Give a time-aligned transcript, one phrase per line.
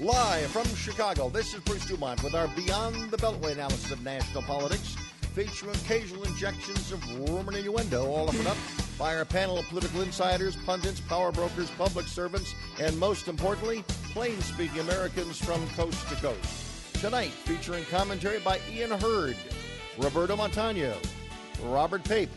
[0.00, 4.42] Live from Chicago, this is Bruce Dumont with our Beyond the Beltway analysis of national
[4.44, 4.96] politics,
[5.34, 8.56] featuring occasional injections of rumor and innuendo, all offered up
[8.98, 13.84] by our panel of political insiders, pundits, power brokers, public servants, and most importantly,
[14.14, 16.94] plain speaking Americans from coast to coast.
[16.94, 19.36] Tonight, featuring commentary by Ian Hurd,
[19.98, 20.96] Roberto Montano,
[21.64, 22.30] Robert Pape,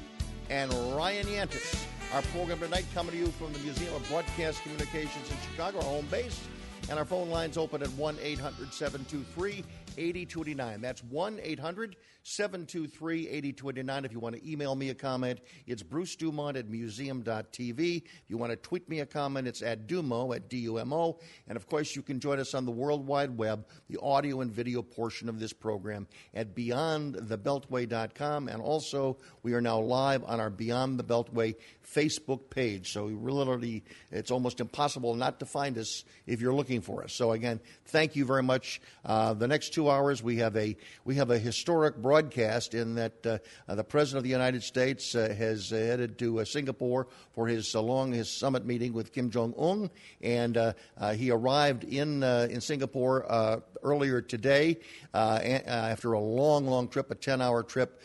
[0.49, 1.85] and Ryan Yantis.
[2.13, 5.83] Our program tonight coming to you from the Museum of Broadcast Communications in Chicago, our
[5.85, 6.41] home base.
[6.89, 9.63] And our phone lines open at 1 800 723
[9.97, 10.81] 8029.
[10.81, 14.05] That's 1 800 723 8029.
[14.05, 17.97] If you want to email me a comment, it's Bruce Dumont at museum.tv.
[17.97, 20.93] If you want to tweet me a comment, it's at Dumo, at D U M
[20.93, 21.19] O.
[21.47, 24.51] And of course, you can join us on the World Wide Web, the audio and
[24.51, 28.47] video portion of this program at beyondthebeltway.com.
[28.47, 31.55] And also, we are now live on our Beyond the Beltway
[31.85, 32.93] Facebook page.
[32.93, 37.13] So, literally, it's almost impossible not to find us if you're looking for us.
[37.13, 38.79] So, again, thank you very much.
[39.03, 43.25] Uh, the next two hours, we have a we have a historic broadcast in that
[43.25, 47.47] uh, uh, the President of the United States uh, has headed to uh, Singapore for
[47.47, 49.89] his uh, long his summit meeting with Kim Jong Un,
[50.21, 50.57] and
[51.15, 54.77] he arrived in in Singapore earlier today
[55.13, 58.01] after a long, long trip, a ten hour trip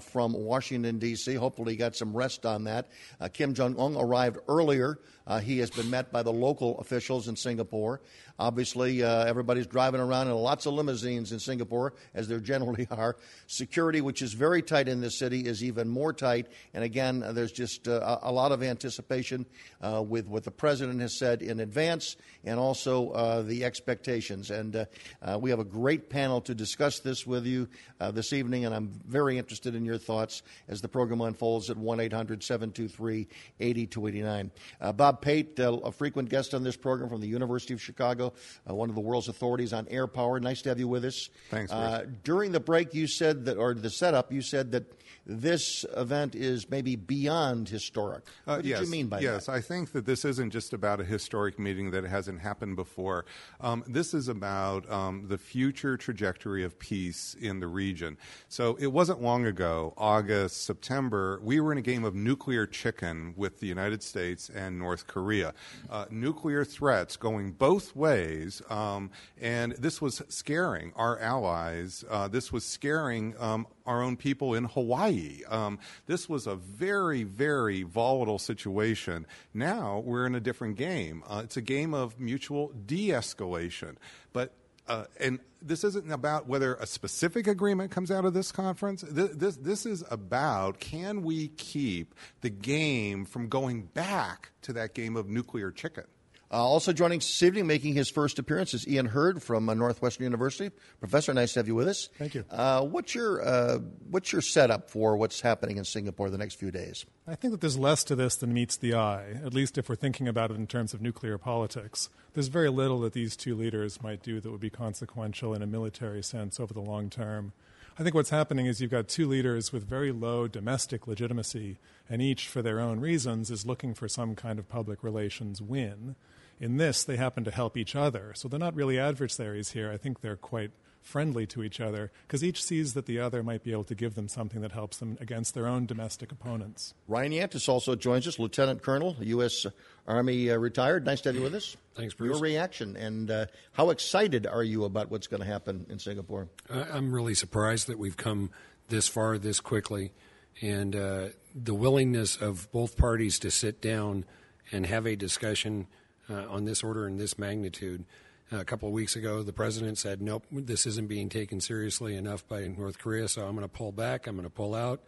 [0.00, 1.34] from Washington D.C.
[1.34, 2.88] Hopefully, he got some rest on that.
[3.32, 4.98] Kim Jong Un arrived earlier.
[5.26, 8.00] Uh, he has been met by the local officials in Singapore.
[8.38, 13.16] Obviously, uh, everybody's driving around in lots of limousines in Singapore, as there generally are.
[13.46, 16.48] Security, which is very tight in this city, is even more tight.
[16.74, 19.46] And again, there's just uh, a a lot of anticipation
[19.80, 24.50] uh, with what the president has said in advance and also uh, the expectations.
[24.50, 24.84] And uh,
[25.20, 27.68] uh, we have a great panel to discuss this with you
[28.00, 31.76] uh, this evening, and I'm very interested in your thoughts as the program unfolds at
[31.76, 33.28] 1 800 723
[33.60, 34.50] 8289.
[34.94, 38.32] Bob Pape, uh, a frequent guest on this program from the University of Chicago,
[38.68, 40.38] uh, one of the world's authorities on air power.
[40.38, 41.28] Nice to have you with us.
[41.50, 44.84] Thanks, Uh, during the break, you said that, or the setup, you said that
[45.26, 48.24] this event is maybe beyond historic.
[48.46, 49.52] Uh, what did yes, you mean by yes, that?
[49.52, 53.26] Yes, I think that this isn't just about a historic meeting that hasn't happened before.
[53.60, 58.16] Um, this is about um, the future trajectory of peace in the region.
[58.48, 63.34] So it wasn't long ago, August, September, we were in a game of nuclear chicken
[63.36, 65.54] with the United States and North Korea.
[65.90, 69.10] Uh, nuclear threats going both ways, um,
[69.40, 72.04] and this was scaring our allies.
[72.08, 75.42] Uh, this was scaring um, our own people in Hawaii.
[75.48, 79.26] Um, this was a very, very volatile situation.
[79.54, 81.22] Now we're in a different game.
[81.26, 83.96] Uh, it's a game of mutual de escalation.
[84.32, 84.52] But
[84.88, 89.02] uh, and this isn't about whether a specific agreement comes out of this conference.
[89.02, 94.94] This, this, this is about can we keep the game from going back to that
[94.94, 96.04] game of nuclear chicken?
[96.48, 99.74] Uh, also joining us this evening, making his first appearance, is Ian Hurd from uh,
[99.74, 100.74] Northwestern University.
[101.00, 102.08] Professor, nice to have you with us.
[102.18, 102.44] Thank you.
[102.48, 103.78] Uh, what's your uh,
[104.10, 107.04] what's your setup for what's happening in Singapore the next few days?
[107.26, 109.96] I think that there's less to this than meets the eye, at least if we're
[109.96, 112.08] thinking about it in terms of nuclear politics.
[112.34, 115.66] There's very little that these two leaders might do that would be consequential in a
[115.66, 117.54] military sense over the long term.
[117.98, 121.78] I think what's happening is you've got two leaders with very low domestic legitimacy,
[122.10, 126.14] and each, for their own reasons, is looking for some kind of public relations win.
[126.60, 128.32] In this, they happen to help each other.
[128.34, 129.90] So they're not really adversaries here.
[129.90, 130.70] I think they're quite
[131.02, 134.16] friendly to each other because each sees that the other might be able to give
[134.16, 136.94] them something that helps them against their own domestic opponents.
[137.06, 139.66] Ryan Yantis also joins us, Lieutenant Colonel, U.S.
[140.08, 141.06] Army uh, retired.
[141.06, 141.76] Nice to have you with us.
[141.94, 142.32] Thanks, Bruce.
[142.32, 146.48] Your reaction and uh, how excited are you about what's going to happen in Singapore?
[146.68, 148.50] I- I'm really surprised that we've come
[148.88, 150.12] this far this quickly,
[150.60, 154.24] and uh, the willingness of both parties to sit down
[154.72, 155.86] and have a discussion
[156.30, 158.04] uh, on this order and this magnitude.
[158.52, 162.46] a couple of weeks ago, the president said, "Nope, this isn't being taken seriously enough
[162.46, 164.26] by North Korea, so I'm going to pull back.
[164.26, 165.02] I'm going to pull out."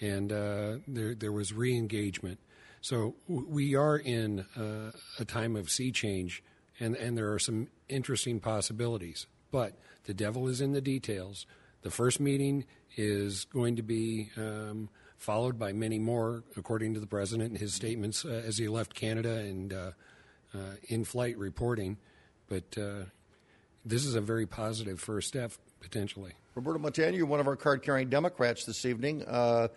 [0.00, 2.38] And uh, there, there was re-engagement.
[2.80, 6.42] So w- we are in uh, a time of sea change,
[6.78, 9.26] and, and there are some interesting possibilities.
[9.50, 9.74] But
[10.04, 11.46] the devil is in the details.
[11.82, 12.64] The first meeting
[12.96, 17.74] is going to be um, followed by many more, according to the president and his
[17.74, 19.90] statements uh, as he left Canada and uh, uh,
[20.88, 21.98] in flight reporting.
[22.48, 23.04] But uh,
[23.84, 26.32] this is a very positive first step, potentially.
[26.54, 29.24] Roberto Montano, you're one of our card carrying Democrats this evening.
[29.24, 29.68] Uh,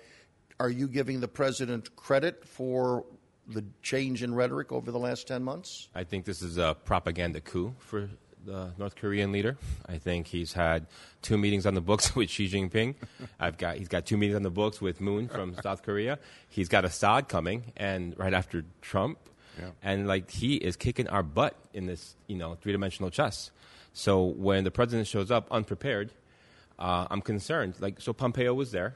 [0.60, 3.06] are you giving the president credit for
[3.48, 5.90] the change in rhetoric over the last 10 months?
[5.94, 8.10] I think this is a propaganda coup for
[8.46, 9.58] the North Korean leader.
[9.88, 10.88] I think he's had
[11.22, 12.96] two meetings on the books with Xi Jinping.
[13.40, 16.20] I've got he's got two meetings on the books with Moon from South Korea.
[16.50, 19.18] He's got Assad coming, and right after Trump.
[19.60, 19.70] Yeah.
[19.84, 23.52] and like he is kicking our butt in this you know three dimensional chess.
[23.94, 26.12] So when the president shows up unprepared,
[26.80, 27.76] uh, I'm concerned.
[27.80, 28.96] Like so, Pompeo was there,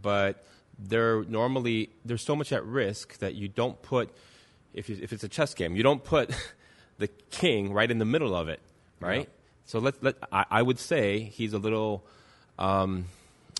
[0.00, 0.44] but
[0.78, 4.10] they're normally there's so much at risk that you don't put
[4.74, 6.30] if you, if it's a chess game, you don't put
[6.98, 8.60] the king right in the middle of it,
[9.00, 9.28] right?
[9.64, 12.04] So let let I, I would say he's a little
[12.58, 13.06] um,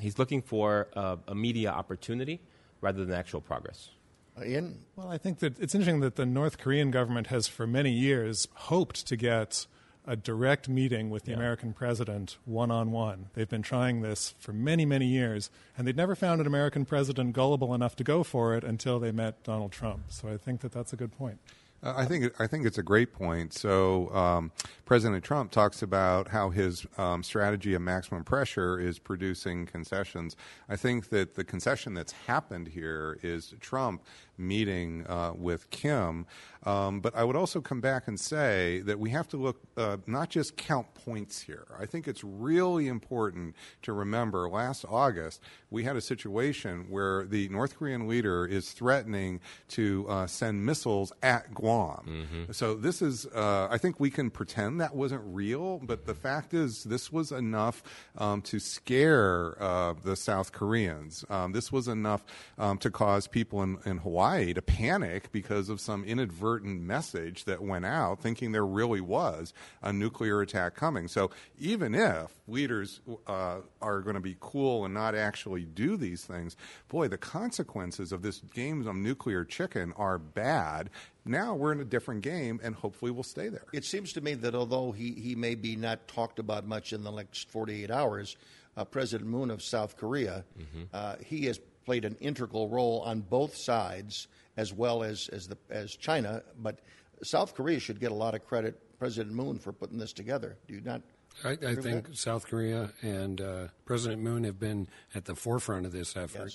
[0.00, 2.40] he's looking for a, a media opportunity
[2.80, 3.90] rather than actual progress.
[4.38, 4.80] Uh, Ian?
[4.96, 8.48] Well, I think that it's interesting that the North Korean government has, for many years,
[8.54, 9.66] hoped to get
[10.06, 13.28] a direct meeting with the American president one on one.
[13.34, 17.32] They've been trying this for many, many years, and they'd never found an American president
[17.32, 20.04] gullible enough to go for it until they met Donald Trump.
[20.08, 21.40] So I think that that's a good point.
[21.82, 23.52] Uh, I think I think it's a great point.
[23.52, 24.50] So um,
[24.86, 30.36] President Trump talks about how his um, strategy of maximum pressure is producing concessions.
[30.68, 34.02] I think that the concession that's happened here is Trump
[34.38, 36.26] meeting uh, with Kim.
[36.64, 39.98] Um, but I would also come back and say that we have to look uh,
[40.06, 41.66] not just count points here.
[41.78, 45.40] I think it's really important to remember last August
[45.70, 51.12] we had a situation where the North Korean leader is threatening to uh, send missiles
[51.22, 52.46] at Guam.
[52.50, 56.52] So this is, uh, I think we can pretend that wasn't real, but the fact
[56.52, 57.82] is this was enough
[58.18, 61.24] um, to scare uh, the South Koreans.
[61.30, 62.24] Um, this was enough
[62.58, 67.62] um, to cause people in, in Hawaii to panic because of some inadvertent message that
[67.62, 69.52] went out, thinking there really was
[69.82, 71.06] a nuclear attack coming.
[71.06, 76.24] So even if leaders uh, are going to be cool and not actually do these
[76.24, 76.56] things,
[76.88, 80.90] boy, the consequences of this game of nuclear chicken are bad.
[81.24, 83.64] Now we're in a different game, and hopefully we'll stay there.
[83.72, 87.04] It seems to me that although he, he may be not talked about much in
[87.04, 88.36] the next 48 hours,
[88.76, 90.44] uh, President Moon of South Korea,
[90.92, 95.56] uh, he has played an integral role on both sides as well as, as, the,
[95.70, 96.42] as China.
[96.58, 96.80] But
[97.22, 100.58] South Korea should get a lot of credit, President Moon, for putting this together.
[100.66, 101.00] Do you not?
[101.44, 102.16] I, I think that?
[102.16, 106.52] South Korea and uh, President Moon have been at the forefront of this effort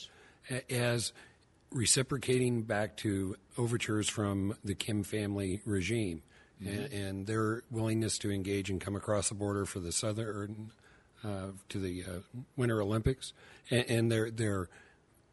[0.50, 1.13] a- as
[1.72, 6.22] reciprocating back to overtures from the Kim family regime
[6.60, 10.72] and, and their willingness to engage and come across the border for the southern
[11.24, 13.33] uh, to the uh, Winter Olympics
[13.69, 14.69] and, and their their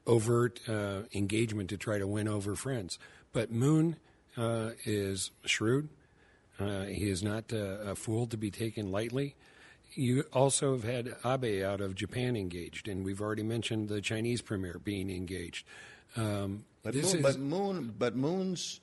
[0.09, 2.99] overt uh, engagement to try to win over friends.
[3.33, 3.97] But Moon
[4.37, 5.89] uh, is shrewd.
[6.59, 7.57] Uh, he is not uh,
[7.93, 9.37] a fool to be taken lightly.
[9.95, 14.43] You also have had Abe out of Japan engaged, and we've already mentioned the Chinese
[14.43, 15.65] premier being engaged.
[16.17, 18.81] Um, But, this Moon, is, but Moon, but Moon's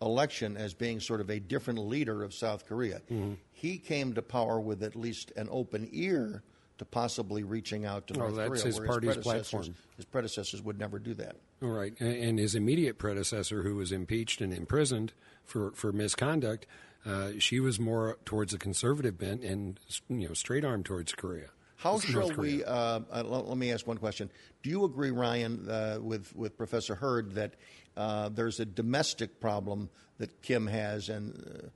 [0.00, 3.34] election as being sort of a different leader of South Korea, Mm-hmm.
[3.52, 6.42] he came to power with at least an open ear
[6.78, 8.64] to possibly reaching out to Oh, North that's Korea.
[8.64, 9.74] his party's predecessors- platform.
[9.96, 11.36] His predecessors would never do that.
[11.62, 15.12] All right, and, and his immediate predecessor, who was impeached and imprisoned
[15.44, 16.66] for, for misconduct,
[17.06, 19.78] uh, she was more towards a conservative bent and
[20.08, 21.46] you know straight arm towards Korea.
[21.76, 22.56] How shall Korea.
[22.58, 22.64] we?
[22.64, 22.72] Uh,
[23.10, 24.30] uh, let, let me ask one question.
[24.62, 27.54] Do you agree, Ryan, uh, with with Professor Hurd that
[27.96, 29.88] uh, there's a domestic problem
[30.18, 31.34] that Kim has, and
[31.64, 31.68] uh,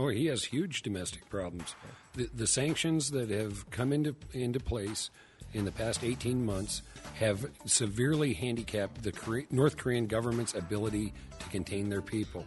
[0.00, 1.74] Oh, he has huge domestic problems.
[2.14, 5.10] The, the sanctions that have come into into place
[5.52, 6.82] in the past 18 months
[7.14, 12.46] have severely handicapped the Kore- North Korean government's ability to contain their people.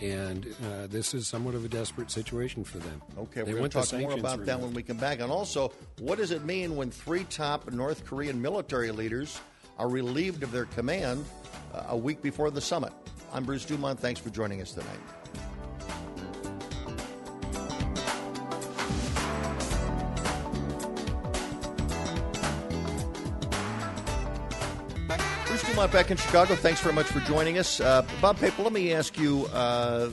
[0.00, 3.02] And uh, this is somewhat of a desperate situation for them.
[3.18, 5.20] Okay, They we're going to talk more about that when we come back.
[5.20, 9.40] And also, what does it mean when three top North Korean military leaders
[9.78, 11.24] are relieved of their command
[11.74, 12.92] uh, a week before the summit?
[13.32, 14.00] I'm Bruce Dumont.
[14.00, 15.23] Thanks for joining us tonight.
[25.74, 26.54] Dumont back in Chicago.
[26.54, 27.80] Thanks very much for joining us.
[27.80, 30.08] Uh, Bob Pape, let me ask you uh,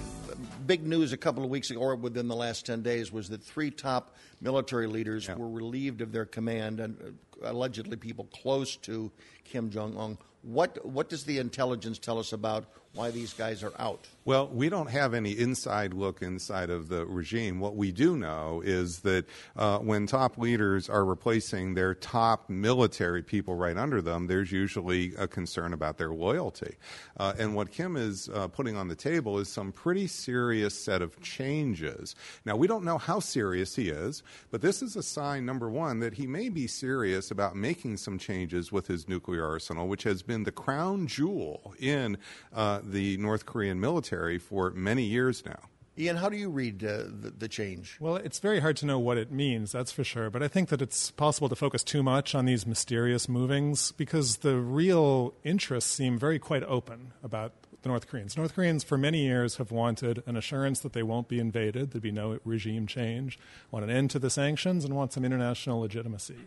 [0.66, 3.44] big news a couple of weeks ago, or within the last 10 days, was that
[3.44, 9.12] three top military leaders were relieved of their command, and uh, allegedly people close to
[9.44, 10.18] Kim Jong un.
[10.42, 12.66] What, what does the intelligence tell us about
[12.96, 14.08] why these guys are out?
[14.24, 17.60] Well, we don't have any inside look inside of the regime.
[17.60, 19.26] What we do know is that
[19.56, 25.16] uh, when top leaders are replacing their top military people right under them, there's usually
[25.16, 26.76] a concern about their loyalty.
[27.18, 31.02] Uh, and what Kim is uh, putting on the table is some pretty serious set
[31.02, 32.16] of changes.
[32.46, 36.00] Now, we don't know how serious he is, but this is a sign, number one,
[36.00, 40.22] that he may be serious about making some changes with his nuclear arsenal, which has
[40.22, 42.20] been the crown jewel in
[42.54, 45.60] uh, the North Korean military for many years now.
[45.98, 47.98] Ian, how do you read uh, the, the change?
[48.00, 50.30] Well, it's very hard to know what it means, that's for sure.
[50.30, 54.38] But I think that it's possible to focus too much on these mysterious movings because
[54.38, 57.52] the real interests seem very quite open about
[57.82, 58.38] the North Koreans.
[58.38, 62.02] North Koreans, for many years, have wanted an assurance that they won't be invaded, there'd
[62.02, 63.38] be no regime change,
[63.70, 66.38] want an end to the sanctions, and want some international legitimacy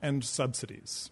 [0.00, 1.10] and subsidies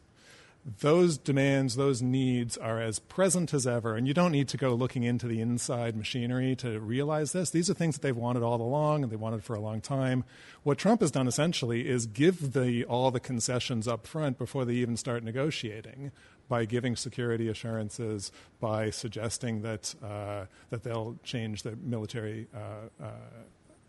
[0.81, 4.75] those demands, those needs are as present as ever, and you don't need to go
[4.75, 7.51] looking into the inside machinery to realize this.
[7.51, 10.25] These are things that they've wanted all along, and they wanted for a long time.
[10.65, 14.75] What Trump has done essentially is give the, all the concessions up front before they
[14.75, 16.11] even start negotiating
[16.49, 23.11] by giving security assurances, by suggesting that uh, that they'll change the military uh, uh,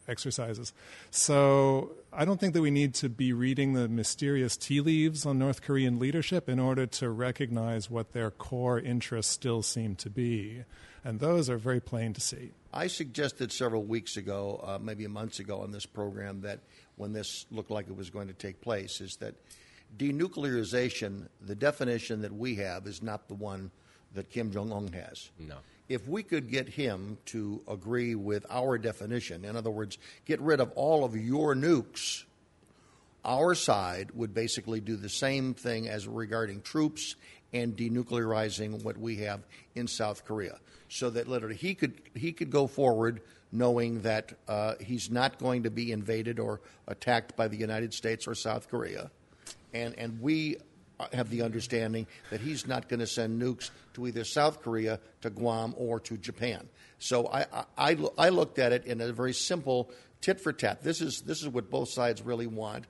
[0.07, 0.73] exercises.
[1.11, 5.37] So I don't think that we need to be reading the mysterious tea leaves on
[5.37, 10.63] North Korean leadership in order to recognize what their core interests still seem to be.
[11.03, 12.51] And those are very plain to see.
[12.73, 16.59] I suggested several weeks ago, uh, maybe months ago on this program, that
[16.95, 19.35] when this looked like it was going to take place, is that
[19.97, 23.71] denuclearization, the definition that we have, is not the one
[24.13, 25.29] that Kim Jong un has.
[25.39, 25.55] No
[25.89, 30.59] if we could get him to agree with our definition, in other words, get rid
[30.59, 32.23] of all of your nukes,
[33.23, 37.15] our side would basically do the same thing as regarding troops
[37.53, 39.41] and denuclearizing what we have
[39.75, 40.59] in South Korea.
[40.89, 45.63] So that literally he could he could go forward knowing that uh, he's not going
[45.63, 49.11] to be invaded or attacked by the United States or South Korea,
[49.73, 50.57] and and we
[51.13, 55.29] have the understanding that he's not going to send nukes to either South Korea, to
[55.29, 56.67] Guam, or to Japan.
[56.99, 57.45] So I,
[57.77, 60.83] I, I looked at it in a very simple tit for tat.
[60.83, 62.85] This is, this is what both sides really want.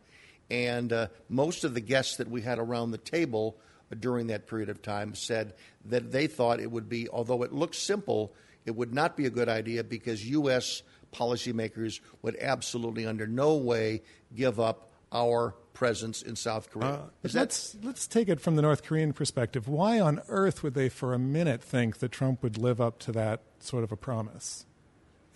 [0.49, 3.57] And uh, most of the guests that we had around the table
[3.99, 5.53] during that period of time said
[5.85, 8.33] that they thought it would be, although it looks simple,
[8.65, 10.83] it would not be a good idea because U.S.
[11.13, 14.03] policymakers would absolutely, under no way,
[14.35, 16.89] give up our presence in South Korea.
[16.89, 19.67] Uh, let's let's take it from the North Korean perspective.
[19.67, 23.11] Why on earth would they, for a minute, think that Trump would live up to
[23.11, 24.65] that sort of a promise?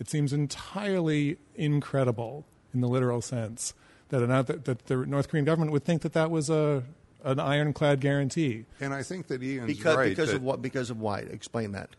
[0.00, 3.72] It seems entirely incredible, in the literal sense,
[4.08, 6.82] that, an, that the North Korean government would think that that was a
[7.24, 8.64] an ironclad guarantee.
[8.80, 10.08] And I think that Ian's because, right.
[10.10, 10.60] Because of what?
[10.60, 11.20] Because of why?
[11.20, 11.90] Explain that.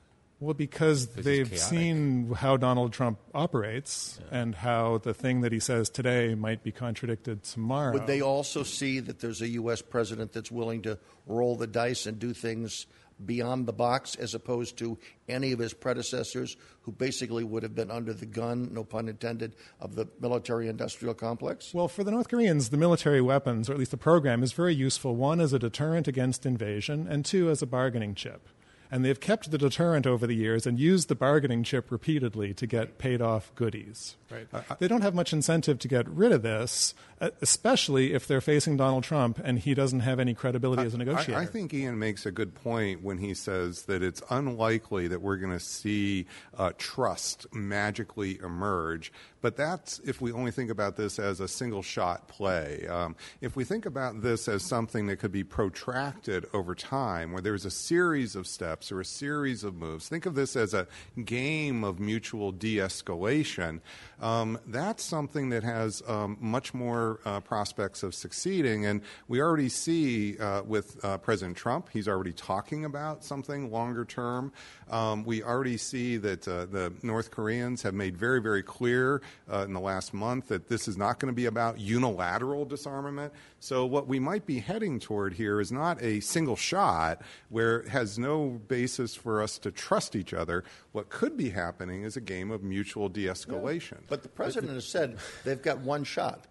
[0.44, 4.40] Well, because they've seen how Donald Trump operates yeah.
[4.40, 7.94] and how the thing that he says today might be contradicted tomorrow.
[7.94, 9.82] Would they also see that there's a U.S.
[9.82, 12.88] president that's willing to roll the dice and do things
[13.26, 14.98] beyond the box as opposed to
[15.30, 19.56] any of his predecessors who basically would have been under the gun, no pun intended,
[19.80, 21.74] of the military industrial complex?
[21.74, 24.76] Well, for the North Koreans, the military weapons, or at least the program, is very
[24.76, 25.16] useful.
[25.16, 28.50] One, as a deterrent against invasion, and two, as a bargaining chip
[28.94, 32.68] and they've kept the deterrent over the years and used the bargaining chip repeatedly to
[32.68, 34.18] get paid off goodies.
[34.30, 34.48] Right.
[34.54, 38.42] Uh, they don't have much incentive to get rid of this, uh, especially if they're
[38.42, 41.40] facing Donald Trump and he doesn't have any credibility as a negotiator.
[41.40, 45.22] I, I, think Ian makes a good point when he says that it's unlikely that
[45.22, 49.12] we're going to see uh, trust magically emerge.
[49.42, 52.88] But that's if we only think about this as a single shot play.
[52.88, 57.42] Um, if we think about this as something that could be protracted over time, where
[57.42, 60.88] there's a series of steps or a series of moves, think of this as a
[61.24, 63.80] game of mutual de escalation.
[64.22, 68.86] Um, that's something that has um, much more uh, prospects of succeeding.
[68.86, 74.06] And we already see uh, with uh, President Trump, he's already talking about something longer
[74.06, 74.52] term.
[74.90, 79.22] Um, we already see that uh, the North Koreans have made very, very clear
[79.52, 83.34] uh, in the last month that this is not going to be about unilateral disarmament.
[83.60, 87.90] So, what we might be heading toward here is not a single shot where it
[87.90, 90.64] has no basis for us to trust each other.
[90.92, 93.94] What could be happening is a game of mutual de escalation.
[93.94, 96.46] Yeah, but the president has said they've got one shot.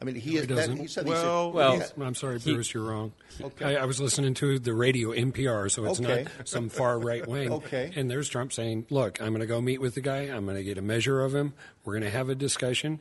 [0.00, 1.06] I mean, he, is, that, he said.
[1.06, 3.12] Well, he well, I'm sorry, Bruce, you're wrong.
[3.40, 3.76] Okay.
[3.76, 6.24] I, I, was listening to the radio NPR, so it's okay.
[6.24, 7.52] not some far right wing.
[7.52, 7.92] okay.
[7.94, 10.22] And there's Trump saying, "Look, I'm going to go meet with the guy.
[10.22, 11.54] I'm going to get a measure of him.
[11.84, 13.00] We're going to have a discussion,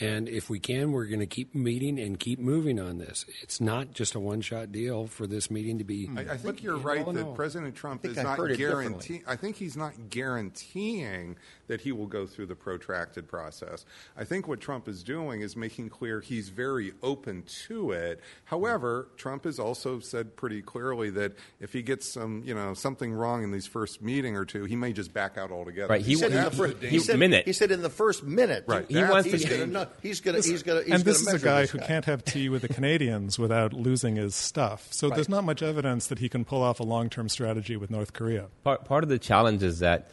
[0.00, 3.24] and if we can, we're going to keep meeting and keep moving on this.
[3.42, 6.10] It's not just a one shot deal for this meeting to be.
[6.16, 9.22] I, I think you're right that President Trump is not guaranteeing.
[9.26, 13.84] I think he's not guaranteeing that he will go through the protracted process.
[14.16, 18.20] I think what Trump is doing is making clear he's very open to it.
[18.44, 23.12] However, Trump has also said pretty clearly that if he gets some, you know, something
[23.12, 25.88] wrong in these first meeting or two, he may just back out altogether.
[25.88, 26.02] Right.
[26.02, 27.44] He, he, said, in the first, he, said, minute.
[27.46, 28.64] he said in the first minute.
[28.66, 28.86] Right.
[28.88, 29.66] He wants he's to.
[29.66, 30.48] Gonna, he's going to.
[30.48, 30.92] He's going to.
[30.92, 31.86] And this is a guy who guy.
[31.86, 34.88] can't have tea with the Canadians without losing his stuff.
[34.90, 35.14] So right.
[35.14, 38.48] there's not much evidence that he can pull off a long-term strategy with North Korea.
[38.62, 40.10] Part, part of the challenge is that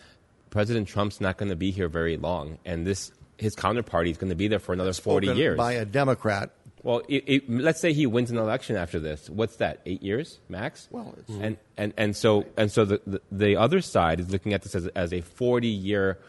[0.52, 4.30] President Trump's not going to be here very long, and this his counterparty is going
[4.30, 5.58] to be there for another 40 years.
[5.58, 6.52] By a Democrat
[6.84, 9.28] Well, it, it, let's say he wins an election after this.
[9.30, 9.80] What's that?
[9.88, 10.88] Eight years max.
[10.92, 14.54] Well, it's- and and and so and so the, the the other side is looking
[14.54, 16.20] at this as as a forty year,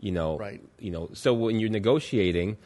[0.00, 0.60] you know, Right.
[0.78, 2.58] You know, so when you're negotiating,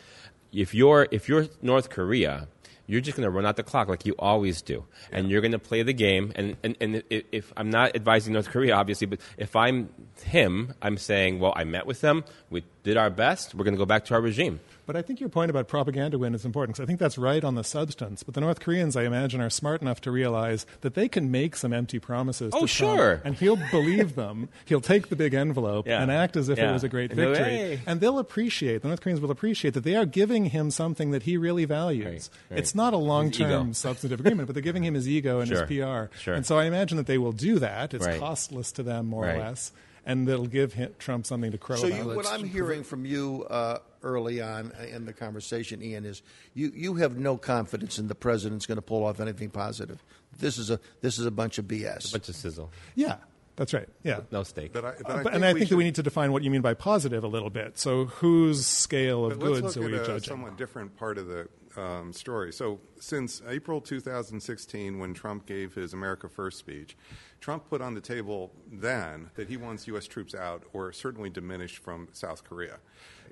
[0.52, 2.49] if you're if you're North Korea.
[2.92, 5.52] You're just going to run out the clock like you always do, and you're going
[5.52, 6.30] to play the game.
[6.37, 9.88] And, and, and if, if I'm not advising North Korea, obviously, but if I'm
[10.22, 13.78] him, I'm saying, well, I met with them, we did our best, we're going to
[13.78, 14.61] go back to our regime.
[14.92, 17.42] But I think your point about propaganda win is important because I think that's right
[17.42, 18.22] on the substance.
[18.22, 21.56] But the North Koreans, I imagine, are smart enough to realize that they can make
[21.56, 22.52] some empty promises.
[22.54, 23.22] Oh, to Trump, sure.
[23.25, 24.50] and he'll believe them.
[24.66, 26.02] He'll take the big envelope Yeah.
[26.02, 27.37] and act as if it was a great victory.
[27.42, 31.11] "Hey." And they'll appreciate, the North Koreans will appreciate that they are giving him something
[31.12, 32.04] that he really values.
[32.50, 32.58] Right, right.
[32.58, 35.64] It's not a long term substantive agreement, but they're giving him his ego and Sure,
[35.64, 36.14] his PR.
[36.18, 36.34] sure.
[36.34, 37.94] And so I imagine that they will do that.
[37.94, 38.20] It's Right.
[38.20, 39.37] costless to them, more Right.
[39.37, 39.72] or less.
[40.04, 41.99] And it'll give him, Trump something to crow So about.
[42.11, 46.23] you, what I'm hearing from you uh, early on in the conversation, Ian, is
[46.54, 50.02] you, you have no confidence in the president's going to pull off anything positive.
[50.38, 52.09] This is a this is a bunch of BS.
[52.11, 53.16] A bunch of sizzle, yeah,
[53.56, 53.88] that's right.
[54.02, 54.21] Yeah.
[54.30, 54.73] no stake.
[54.73, 56.02] But I, but Uh, I but- think and I we think that we need to
[56.02, 57.78] define what you mean by positive a little bit.
[57.78, 60.28] So, whose scale of But let's goods are look we at a judging?
[60.28, 62.52] somewhat different part of the um, story.
[62.52, 66.97] So, since April 2016, when Trump gave his America First speech,
[67.41, 70.07] Trump put on the table then that he wants U.S.
[70.07, 72.79] troops out or certainly diminished from South Korea.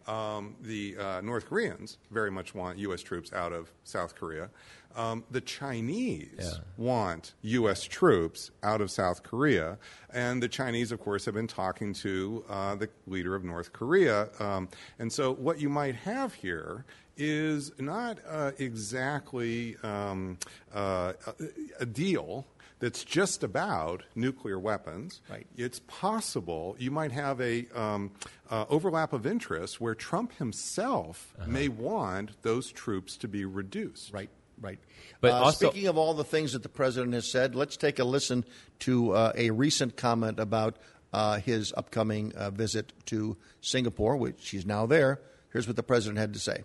[0.07, 3.03] Um, the uh, North Koreans very much want U.S.
[3.03, 4.49] troops out of South Korea.
[4.97, 6.51] Um, the Chinese Yeah.
[6.77, 7.85] want U.S.
[7.85, 9.79] troops out of South Korea.
[10.13, 14.29] And the Chinese, of course, have been talking to uh, the leader of North Korea.
[14.41, 14.69] Um,
[14.99, 16.85] and so, what you might have here
[17.21, 20.39] is not uh, exactly um,
[20.75, 21.33] uh, a,
[21.81, 22.47] a deal
[22.81, 25.21] that's just about nuclear weapons.
[25.31, 25.47] Right.
[25.57, 28.11] It's possible you might have a um,
[28.51, 34.13] uh, overlap of interests where Trump himself may want those troops to be reduced.
[34.13, 34.79] Right, right.
[35.21, 37.99] But uh, also- speaking of all the things that the president has said, let's take
[37.99, 38.47] a listen
[38.81, 40.79] to uh, a recent comment about
[41.13, 45.21] uh, his upcoming uh, visit to Singapore, which he's now there.
[45.53, 46.63] Here's what the president had to say.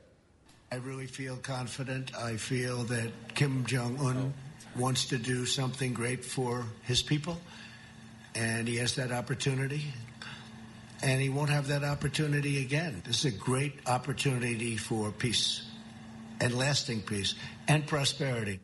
[0.71, 2.15] I really feel confident.
[2.17, 4.33] I feel that Kim Jong un
[4.75, 7.39] wants to do something great for his people,
[8.33, 9.85] and he has that opportunity.
[11.03, 13.03] And he won't have that opportunity again.
[13.05, 15.61] This is a great opportunity for peace
[16.39, 17.35] and lasting peace
[17.67, 18.59] and prosperity.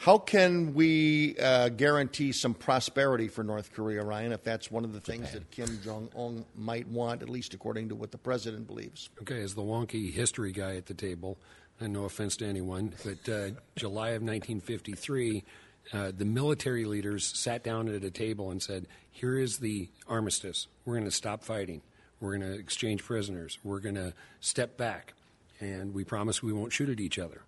[0.00, 4.94] How can we uh, guarantee some prosperity for North Korea, Ryan, if that's one of
[4.94, 8.66] the things that Kim Jong un might want, at least according to what the president
[8.66, 9.10] believes?
[9.20, 11.36] Okay, as the wonky history guy at the table,
[11.80, 15.44] and no offense to anyone, but uh, July of 1953,
[15.92, 20.66] uh, the military leaders sat down at a table and said, Here is the armistice.
[20.86, 21.82] We're going to stop fighting.
[22.20, 23.58] We're going to exchange prisoners.
[23.62, 25.12] We're going to step back.
[25.60, 27.42] And we promise we won't shoot at each other.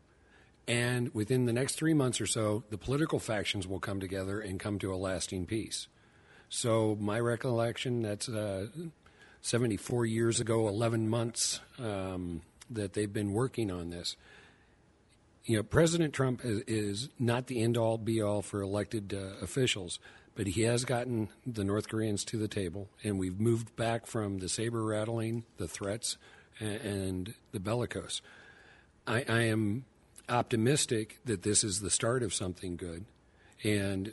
[0.68, 4.60] And within the next three months or so, the political factions will come together and
[4.60, 5.88] come to a lasting peace.
[6.48, 8.66] So, my recollection, that's uh,
[9.40, 14.16] 74 years ago, 11 months um, that they've been working on this.
[15.44, 19.42] You know, President Trump is, is not the end all be all for elected uh,
[19.42, 19.98] officials,
[20.34, 24.38] but he has gotten the North Koreans to the table, and we've moved back from
[24.38, 26.16] the saber rattling, the threats,
[26.60, 28.22] and, and the bellicose.
[29.06, 29.84] I, I am
[30.28, 33.04] optimistic that this is the start of something good,
[33.64, 34.12] and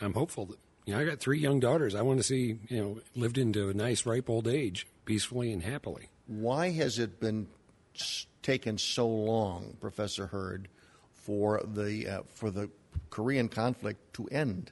[0.00, 1.94] I'm hopeful that you know I got three young daughters.
[1.94, 5.62] I want to see you know lived into a nice ripe old age peacefully and
[5.62, 6.08] happily.
[6.26, 7.48] Why has it been
[8.42, 10.68] taken so long, Professor Hurd,
[11.12, 12.70] for the uh, for the
[13.10, 14.70] Korean conflict to end?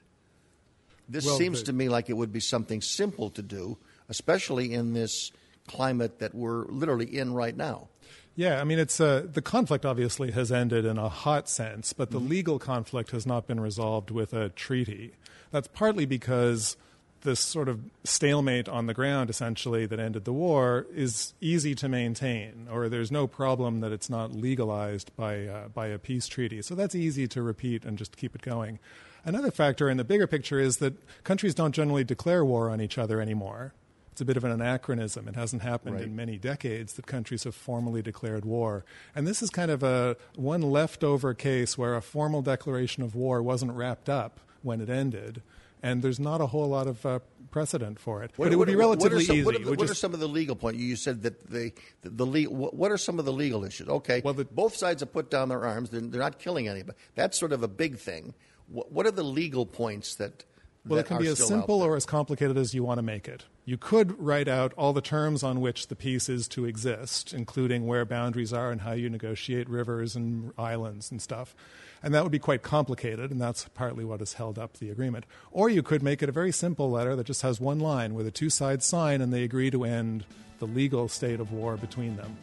[1.09, 3.77] This Well, seems the- to me like it would be something simple to do,
[4.09, 5.31] especially in this
[5.67, 7.89] climate that we're literally in right now.
[8.35, 12.11] Yeah, I mean, it's uh, the conflict obviously has ended in a hot sense, but
[12.11, 12.29] the Mm-hmm.
[12.29, 15.13] legal conflict has not been resolved with a treaty.
[15.51, 16.77] That's partly because
[17.23, 21.89] this sort of stalemate on the ground, essentially, that ended the war, is easy to
[21.89, 26.61] maintain, or there's no problem that it's not legalized by uh, by a peace treaty.
[26.61, 28.79] So that's easy to repeat and just keep it going.
[29.23, 32.97] Another factor in the bigger picture is that countries don't generally declare war on each
[32.97, 33.73] other anymore.
[34.21, 35.27] It's a bit of an anachronism.
[35.27, 36.03] It hasn't happened Right.
[36.03, 38.85] in many decades that countries have formally declared war.
[39.15, 43.41] And this is kind of a one leftover case where a formal declaration of war
[43.41, 45.41] wasn't wrapped up when it ended.
[45.81, 48.29] And there's not a whole lot of uh, precedent for it.
[48.37, 49.43] but it would be what are relatively some, easy.
[49.43, 50.77] What are, the, would what are just- some of the legal points?
[50.79, 53.89] You said that the the, the le- what what are some of the legal issues?
[53.89, 55.89] Okay, Well, the- both sides have put down their arms.
[55.89, 56.95] They're, they're not killing anybody.
[57.15, 58.35] That's sort of a big thing.
[58.67, 60.45] What, what are the legal points that
[60.85, 63.45] Well, it can be as simple or as complicated as you want to make it.
[63.65, 67.85] You could write out all the terms on which the peace is to exist, including
[67.85, 71.55] where boundaries are and how you negotiate rivers and islands and stuff.
[72.01, 75.25] And that would be quite complicated, and that's partly what has held up the agreement.
[75.51, 78.23] Or you could make it a very simple letter that just has one line where
[78.23, 80.25] the two sides sign and they agree to end
[80.57, 82.35] the legal state of war between them.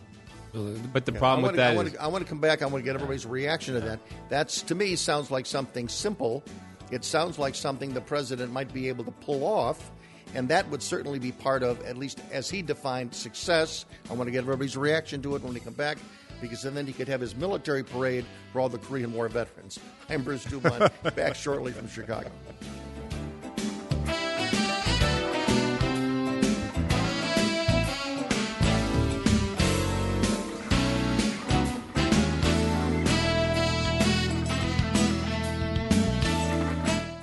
[0.92, 2.62] But the problem with that I want, is- to, I want to come back.
[2.62, 4.00] I want to get everybody's reaction to that.
[4.28, 6.42] That's to me sounds like something simple.
[6.90, 9.90] It sounds like something the president might be able to pull off,
[10.34, 13.84] and that would certainly be part of at least as he defined success.
[14.10, 15.98] I want to get everybody's reaction to it when we come back.
[16.40, 19.80] Because then he could have his military parade for all the Korean War veterans.
[20.08, 22.30] I'm Bruce Dumont, back shortly from Chicago.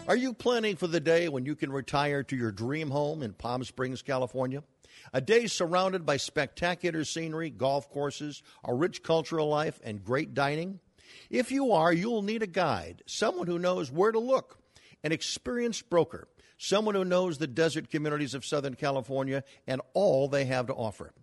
[0.07, 3.33] Are you planning for the day when you can retire to your dream home in
[3.33, 4.61] Palm Springs, California?
[5.13, 10.79] A day surrounded by spectacular scenery, golf courses, a rich cultural life, and great dining?
[11.31, 14.59] If you are, you'll need a guide, someone who knows where to look,
[15.03, 16.27] an experienced broker,
[16.59, 21.13] someone who knows the desert communities of Southern California and all they have to offer.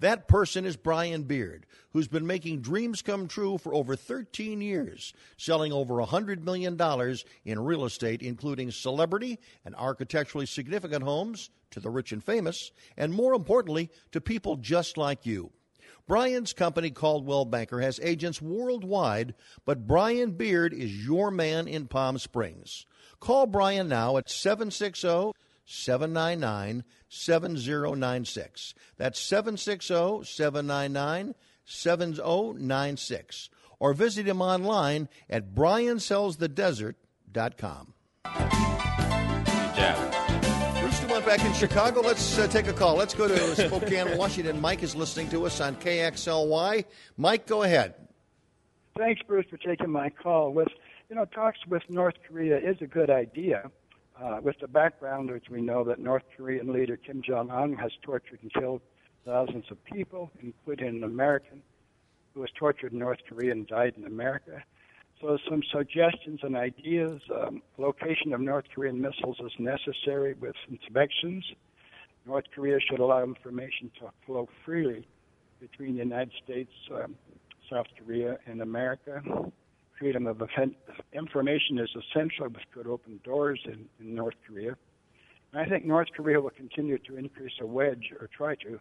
[0.00, 5.12] That person is Brian Beard, who's been making dreams come true for over 13 years,
[5.36, 6.78] selling over $100 million
[7.44, 13.12] in real estate, including celebrity and architecturally significant homes to the rich and famous, and
[13.12, 15.50] more importantly, to people just like you.
[16.06, 19.34] Brian's company, Coldwell Banker, has agents worldwide,
[19.66, 22.86] but Brian Beard is your man in Palm Springs.
[23.20, 25.32] Call Brian now at 760
[25.70, 28.74] 799 7096.
[28.96, 33.50] That's 760 799 7096.
[33.80, 37.94] Or visit him online at briansellsthedesert.com.
[39.76, 40.80] jab.
[40.80, 42.00] Bruce Dumont back in Chicago.
[42.00, 42.96] Let's uh, take a call.
[42.96, 44.60] Let's go to Spokane, Washington.
[44.60, 46.84] Mike is listening to us on KXLY.
[47.16, 47.94] Mike, go ahead.
[48.96, 50.52] Thanks, Bruce, for taking my call.
[50.52, 50.66] With
[51.08, 53.70] you know, talks with North Korea is a good idea.
[54.20, 57.92] Uh, with the background, which we know that North Korean leader Kim Jong Un has
[58.02, 58.80] tortured and killed
[59.24, 61.62] thousands of people, including an American
[62.34, 64.62] who was tortured in North Korea and died in America.
[65.20, 67.20] So, some suggestions and ideas.
[67.32, 71.44] Um, location of North Korean missiles is necessary with inspections.
[72.26, 75.06] North Korea should allow information to flow freely
[75.60, 77.16] between the United States, um,
[77.70, 79.22] South Korea, and America.
[79.98, 80.40] Freedom of
[81.12, 84.76] information is essential, which could open doors in, in North Korea.
[85.52, 88.78] And I think North Korea will continue to increase a wedge, or try to,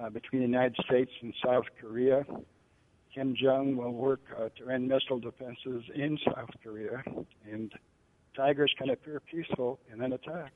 [0.00, 2.24] uh, between the United States and South Korea.
[3.12, 7.02] Kim Jong will work uh, to end missile defenses in South Korea,
[7.50, 7.72] and
[8.36, 10.52] tigers can appear peaceful and then attack.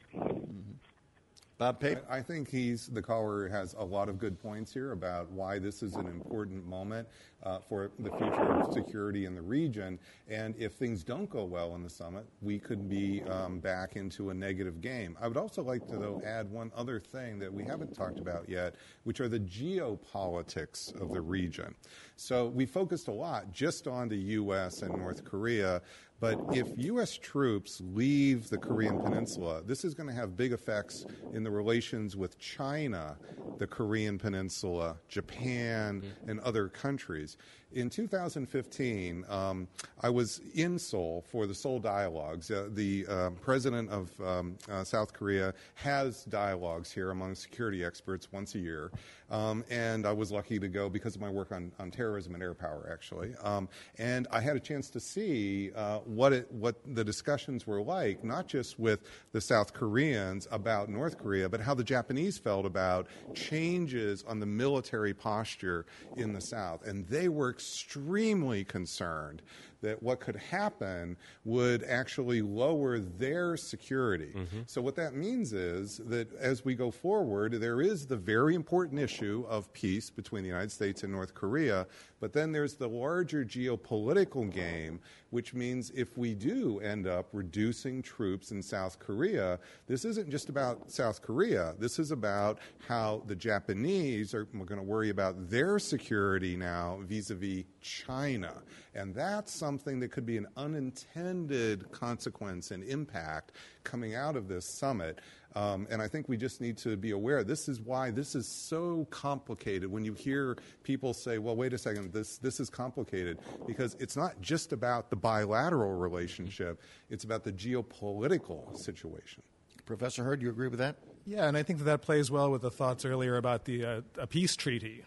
[1.59, 1.99] Bob Pape.
[2.09, 5.59] I I think he's the caller has a lot of good points here about why
[5.59, 7.07] this is an important moment
[7.45, 9.99] uh, for the future of security in the region.
[10.29, 14.31] And if things don't go well in the summit, we could be um, back into
[14.31, 15.17] a negative game.
[15.21, 18.49] I would also like to though add one other thing that we haven't talked about
[18.49, 21.75] yet, which are the geopolitics of the region.
[22.21, 24.83] So we focused a lot just on the U.S.
[24.83, 25.81] and North Korea.
[26.19, 27.17] But if U.S.
[27.17, 32.17] troops leave the Korean Peninsula, this is going to have big effects in the relations
[32.17, 33.17] with China,
[33.59, 37.37] the Korean Peninsula, Japan, and other countries.
[37.75, 39.69] In 2015, um,
[40.01, 42.51] I was in Seoul for the Seoul Dialogues.
[42.51, 48.33] Uh, the uh, president of um, uh, South Korea has dialogues here among security experts
[48.33, 48.91] once a year.
[49.31, 52.43] Um, and I was lucky to go because of my work on, on terrorism and
[52.43, 53.35] air power, actually.
[53.43, 57.83] Um, and I had a chance to see uh, what, it, what the discussions were
[57.83, 59.01] like, not just with
[59.33, 64.47] the South Koreans about North Korea, but how the Japanese felt about changes on the
[64.47, 65.85] military posture
[66.17, 66.87] in the South.
[66.87, 69.43] And they were extremely concerned
[69.81, 74.33] that what could happen would actually lower their security.
[74.35, 74.61] Mm-hmm.
[74.67, 79.01] So, what that means is that as we go forward, there is the very important
[79.01, 81.87] issue of peace between the United States and North Korea,
[82.21, 88.03] but then there's the larger geopolitical game, which means if we do end up reducing
[88.03, 91.75] troops in South Korea, this isn't just about South Korea.
[91.79, 97.31] This is about how the Japanese are going to worry about their security now vis
[97.31, 98.55] a vis China.
[98.95, 103.53] And that's something that could be an unintended consequence and impact
[103.85, 105.21] coming out of this summit.
[105.55, 107.43] Um, and I think we just need to be aware.
[107.43, 109.91] This is why this is so complicated.
[109.91, 114.17] When you hear people say, "Well, wait a second, this this is complicated," because it's
[114.17, 119.43] not just about the bilateral relationship; it's about the geopolitical situation.
[119.87, 120.97] Professor Hurd, do you agree with that?
[121.25, 124.01] Yeah, and I think that that plays well with the thoughts earlier about the uh,
[124.19, 125.05] a peace treaty.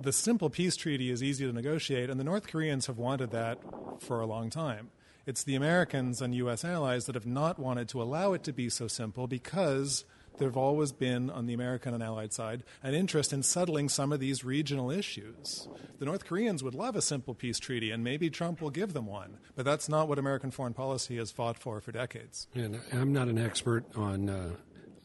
[0.00, 3.58] The simple peace treaty is easy to negotiate, and the North Koreans have wanted that
[4.00, 4.90] for a long time.
[5.26, 6.64] It's the Americans and U.S.
[6.64, 10.04] allies that have not wanted to allow it to be so simple because
[10.38, 14.12] there have always been, on the American and Allied side, an interest in settling some
[14.12, 15.68] of these regional issues.
[15.98, 19.06] The North Koreans would love a simple peace treaty, and maybe Trump will give them
[19.06, 22.48] one, but that's not what American foreign policy has fought for for decades.
[22.54, 24.50] And I'm not an expert on uh,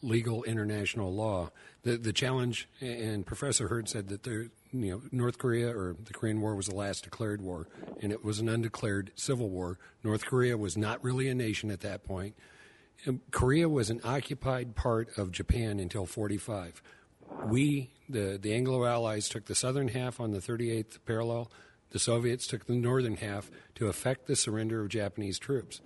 [0.02, 1.50] legal international law.
[1.82, 6.12] The the challenge, and Professor Hurd said that the you know North Korea or the
[6.12, 7.68] Korean War was the last declared war,
[8.00, 9.78] and it was an undeclared civil war.
[10.02, 12.34] North Korea was not really a nation at that point.
[13.30, 16.82] Korea was an occupied part of Japan until 45.
[17.46, 21.50] We, the the Anglo Allies, took the southern half on the 38th parallel.
[21.90, 25.80] The Soviets took the northern half to effect the surrender of Japanese troops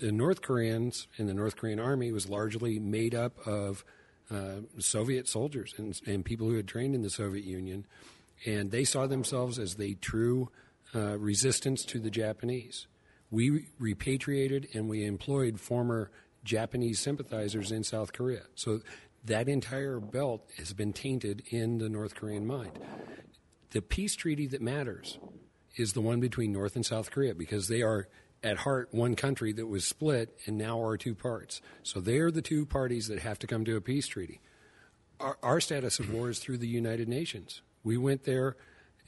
[0.00, 3.84] the North Koreans and the North Korean army was largely made up of
[4.30, 7.86] uh, Soviet soldiers and, and, people who had trained in the Soviet Union,
[8.44, 10.50] and they saw themselves as the true
[10.94, 12.88] uh, resistance to the Japanese.
[13.30, 16.10] We repatriated and we employed former
[16.42, 18.42] Japanese sympathizers in South Korea.
[18.54, 18.80] So
[19.24, 22.78] that entire belt has been tainted in the North Korean mind.
[23.70, 25.18] The peace treaty that matters
[25.76, 28.08] is the one between North and South Korea because they are
[28.46, 31.60] at heart one country that was split and now are two parts.
[31.82, 34.40] So they're the two parties that have to come to a peace treaty.
[35.18, 37.62] Our, our status of war is through the United Nations.
[37.82, 38.56] We went there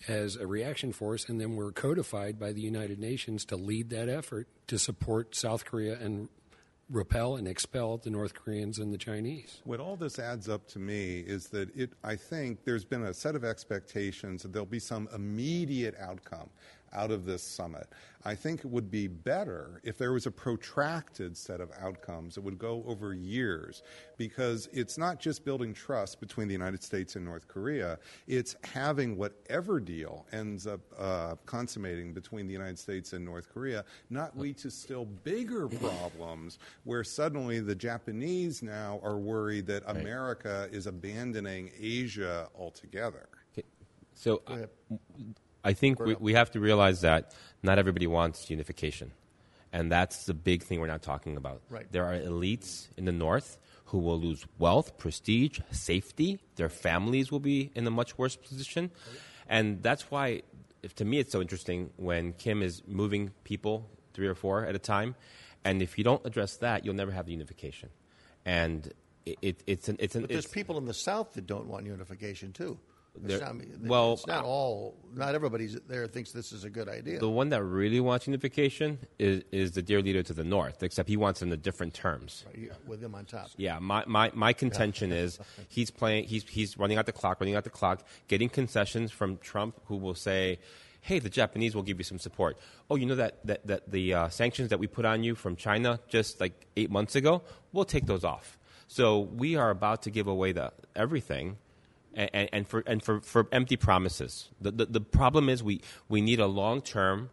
[0.09, 4.09] as a reaction force and then were codified by the United Nations to lead that
[4.09, 6.29] effort to support South Korea and
[6.91, 9.61] repel and expel the North Koreans and the Chinese.
[9.65, 13.15] What all this adds up to me is that it I think there's been a
[13.15, 16.49] set of expectations that there'll be some immediate outcome
[16.93, 17.87] out of this summit.
[18.25, 22.41] I think it would be better if there was a protracted set of outcomes that
[22.41, 23.83] would go over years
[24.17, 29.17] because it's not just building trust between the United States and North Korea, it's having
[29.17, 34.59] whatever deal ends up uh, consummating between the United States and North Korea not lead
[34.59, 39.97] to still bigger problems where suddenly the Japanese now are worried that right.
[39.97, 43.29] America is abandoning Asia altogether.
[43.53, 43.67] Okay.
[44.15, 44.65] So, I
[45.73, 49.13] think we, we have to realize that not everybody wants unification.
[49.73, 51.61] And that's the big thing we're not talking about.
[51.69, 51.87] Right.
[51.91, 56.41] There are elites in the North who will lose wealth, prestige, safety.
[56.57, 58.91] Their families will be in a much worse position.
[59.49, 60.43] And that's why,
[60.83, 64.75] if, to me, it's so interesting when Kim is moving people three or four at
[64.75, 65.15] a time.
[65.65, 67.89] And if you don't address that, you'll never have the unification.
[68.45, 68.93] And
[69.27, 69.97] it, it, it's an.
[69.99, 72.79] It's an but there's it's, people in the South that don't want unification, too.
[73.23, 74.97] Not, well, it's not all.
[75.15, 77.19] Not everybody there thinks this is a good idea.
[77.19, 81.09] The one that really wants unification is, is the dear leader to the north, except
[81.09, 82.45] he wants them in different terms.
[82.47, 83.51] Right, with him on top.
[83.57, 86.25] Yeah, my, my, my contention is he's playing.
[86.25, 89.97] He's he's running out the clock, running out the clock, getting concessions from Trump, who
[89.97, 90.59] will say.
[91.01, 92.59] Hey, the Japanese will give you some support.
[92.91, 95.55] Oh, you know that, that, that the uh, sanctions that we put on you from
[95.55, 98.59] China just like eight months ago, we'll take those off.
[98.89, 101.57] So we are about to give away the everything
[102.15, 104.49] and, and, for, and for, for empty promises.
[104.61, 107.31] The, the, the problem is we, we need a long term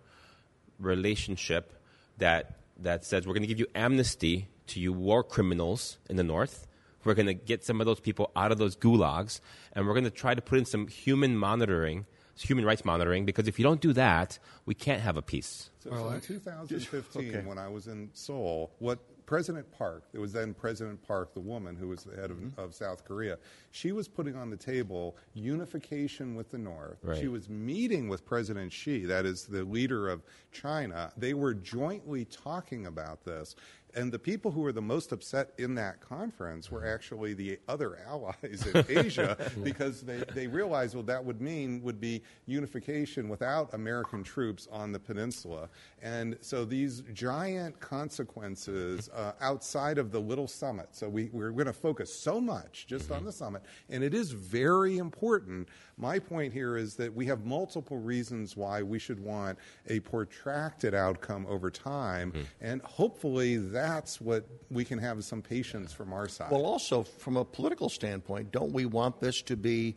[0.79, 1.73] relationship
[2.17, 6.23] that, that says we're going to give you amnesty to you war criminals in the
[6.23, 6.67] North.
[7.03, 9.39] We're going to get some of those people out of those gulags,
[9.73, 13.47] and we're going to try to put in some human monitoring, human rights monitoring, because
[13.47, 15.69] if you don't do that, we can't have a peace.
[15.83, 17.45] So, well, in 2015, okay.
[17.45, 21.75] when I was in Seoul, what President Park, it was then President Park, the woman
[21.75, 22.59] who was the head of, mm-hmm.
[22.59, 23.37] of South Korea,
[23.71, 26.99] she was putting on the table unification with the North.
[27.03, 27.17] Right.
[27.17, 31.11] She was meeting with President Xi, that is the leader of China.
[31.17, 33.55] They were jointly talking about this.
[33.95, 37.97] And the people who were the most upset in that conference were actually the other
[38.07, 43.73] allies in Asia because they, they realized what that would mean would be unification without
[43.73, 45.69] American troops on the peninsula.
[46.01, 50.89] And so these giant consequences uh, outside of the little summit.
[50.91, 53.63] So we, we're going to focus so much just on the summit.
[53.89, 55.69] And it is very important.
[55.97, 60.93] My point here is that we have multiple reasons why we should want a protracted
[60.93, 62.31] outcome over time.
[62.31, 62.43] Mm-hmm.
[62.61, 66.51] And hopefully that's what we can have some patience from our side.
[66.51, 69.95] Well, also from a political standpoint, don't we want this to be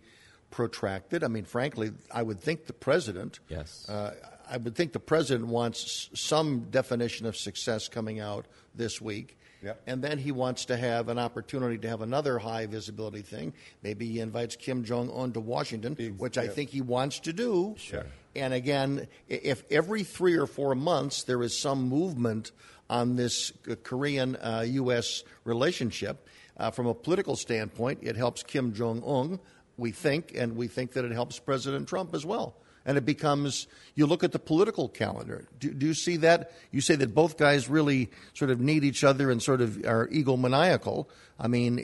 [0.50, 1.24] protracted.
[1.24, 3.40] I mean, frankly, I would think the president.
[3.48, 3.88] Yes.
[3.88, 4.14] Uh,
[4.50, 9.38] I would think the president wants some definition of success coming out this week.
[9.62, 9.82] Yep.
[9.86, 13.52] And then he wants to have an opportunity to have another high visibility thing.
[13.82, 17.74] Maybe he invites Kim Jong un to Washington, which I think he wants to do.
[17.76, 18.06] Sure.
[18.36, 22.52] And again, if every three or four months there is some movement
[22.90, 25.22] on this uh, Korean uh, U.S.
[25.44, 29.38] relationship, uh, from a political standpoint, it helps Kim Jong un,
[29.76, 32.56] we think, and we think that it helps President Trump as well.
[32.84, 35.46] And it becomes, you look at the political calendar.
[35.60, 36.52] Do, do you see that?
[36.70, 40.08] You say that both guys really sort of need each other and sort of are
[40.08, 41.06] egomaniacal.
[41.38, 41.76] I mean,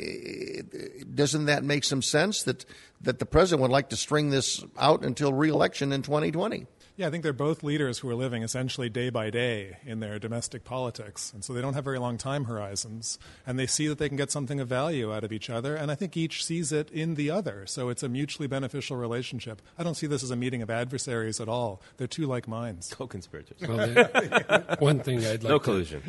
[1.15, 2.65] doesn't that make some sense that,
[3.03, 6.67] that the president would like to string this out until reelection in 2020?
[6.97, 10.21] Yeah, I think they're both leaders who are living essentially day by day in their
[10.21, 11.33] domestic politics.
[11.33, 13.19] And so they don't have very long time horizons.
[13.45, 15.75] And they see that they can get something of value out of each other.
[15.75, 17.67] And I think each sees it in the other.
[17.67, 19.61] So it's a mutually beneficial relationship.
[19.77, 21.83] I don't see this as a meeting of adversaries at all.
[21.97, 22.95] They're two like minds.
[22.95, 23.61] Co-conspirators.
[23.67, 26.03] Well, one thing I'd like no to collusion.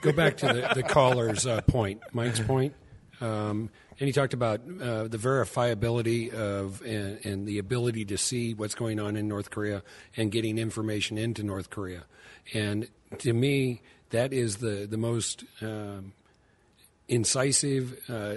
[0.00, 2.72] go back to the, the caller's uh, point, Mike's point.
[3.22, 8.54] Um, and he talked about uh, the verifiability of and, and the ability to see
[8.54, 9.82] what's going on in North Korea
[10.16, 12.04] and getting information into North Korea.
[12.52, 16.12] And to me, that is the the most um,
[17.08, 18.36] incisive, uh,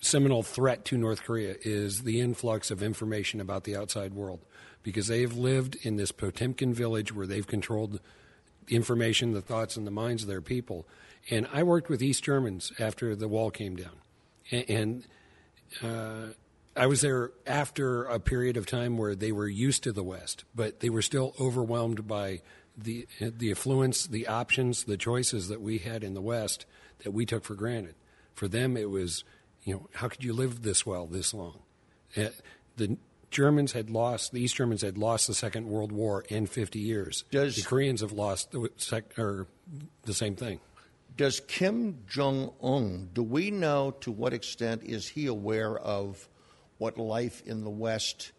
[0.00, 4.40] seminal threat to North Korea is the influx of information about the outside world,
[4.82, 8.00] because they have lived in this Potemkin village where they've controlled
[8.68, 10.86] information, the thoughts, and the minds of their people.
[11.30, 13.96] And I worked with East Germans after the wall came down,
[14.50, 14.70] and.
[14.70, 15.04] and
[15.82, 16.32] uh,
[16.76, 20.44] I was there after a period of time where they were used to the West,
[20.54, 22.42] but they were still overwhelmed by
[22.76, 26.66] the the affluence, the options, the choices that we had in the West
[27.00, 27.96] that we took for granted.
[28.34, 29.24] For them, it was,
[29.64, 31.58] you know, how could you live this well this long?
[32.16, 32.28] Uh,
[32.76, 32.96] the
[33.30, 37.24] Germans had lost, the East Germans had lost the Second World War in 50 years.
[37.30, 39.46] Does- the Koreans have lost the, sec, or
[40.04, 40.60] the same thing.
[41.20, 46.26] Does Kim Jong Un, do we know to what extent is he aware of
[46.78, 48.32] what life in the West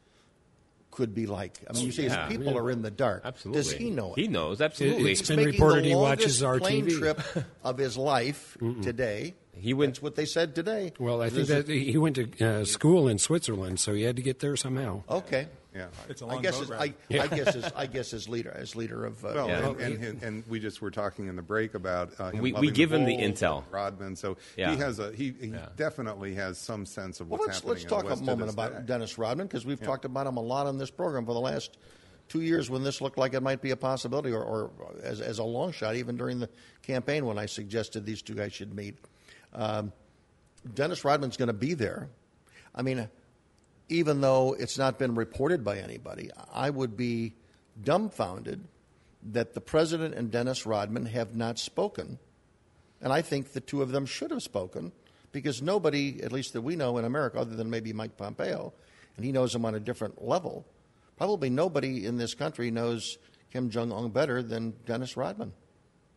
[0.89, 1.59] could be like?
[1.69, 2.27] I mean, you say his Yeah.
[2.27, 3.21] people are in the dark.
[3.23, 3.61] Absolutely.
[3.61, 4.21] Does he know it?
[4.21, 5.11] He knows, absolutely.
[5.11, 6.97] It's He's been reported he watches our plane TV.
[6.97, 7.21] trip
[7.63, 9.35] of his life today.
[9.53, 10.91] He went- That's what they said today.
[10.97, 14.01] Well, I think This is- that he went to uh, school in Switzerland, so he
[14.01, 15.03] had to get there somehow.
[15.07, 15.49] okay.
[15.73, 15.87] Yeah.
[16.09, 16.93] It's a I long guess boat as, ride.
[17.11, 19.67] I, I guess as I guess as leader as leader of uh, Well, Yeah.
[19.69, 22.51] and, and, and, and we just were talking in the break about uh, him We-
[22.51, 23.63] we loving give him the intel.
[23.71, 24.71] Rodman, so Yeah.
[24.71, 25.69] he has a he, he Yeah.
[25.77, 27.69] definitely has some sense of Well, what's let's happening.
[27.73, 28.83] let's in talk the a West to moment about day.
[28.85, 31.77] Dennis Rodman because we've talked about him a lot on this program for the last
[32.27, 34.71] two years when this looked like it might be a possibility, or, or
[35.03, 36.49] as as a long shot, even during the
[36.81, 38.97] campaign when I suggested these two guys should meet.
[39.53, 39.91] Um,
[40.73, 42.09] Dennis Rodman's going to be there.
[42.75, 43.09] I mean,
[43.91, 47.33] even though it's not been reported by anybody, I would be
[47.83, 48.63] dumbfounded
[49.31, 52.17] that the president and Dennis Rodman have not spoken.
[53.01, 54.93] And I think the two of them should have spoken
[55.31, 58.73] because nobody, at least that we know in America, other than maybe Mike Pompeo,
[59.17, 60.65] and he knows him on a different level,
[61.17, 63.17] probably nobody in this country knows
[63.51, 65.51] Kim Jong un better than Dennis Rodman.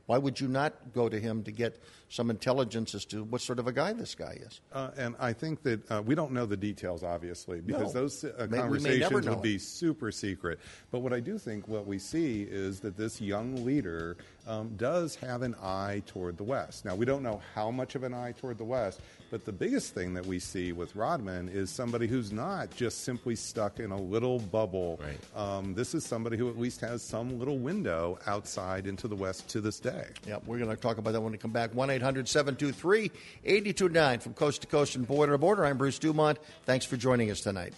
[0.06, 1.78] Why would you not go to him to get
[2.10, 4.60] some intelligence as to what sort of a guy this guy is?
[4.72, 8.00] Uh, and I think that uh, we don't know the details, obviously, because No.
[8.02, 9.62] those uh, May- we may never conversations would be it.
[9.62, 10.58] super secret.
[10.90, 15.14] But what I do think, what we see is that this young leader um, does
[15.16, 16.84] have an eye toward the West.
[16.84, 19.00] Now, we don't know how much of an eye toward the West,
[19.34, 23.34] but the biggest thing that we see with Rodman is somebody who's not just simply
[23.34, 25.00] stuck in a little bubble.
[25.02, 25.18] Right.
[25.34, 29.48] Um, this is somebody who at least has some little window outside into the West
[29.48, 30.06] to this day.
[30.28, 31.74] Yep, we're going to talk about that when we come back.
[31.74, 33.10] 1 800 723
[33.42, 35.64] 8229 from coast to coast and border to border.
[35.64, 36.38] I'm Bruce Dumont.
[36.64, 37.74] Thanks for joining us tonight.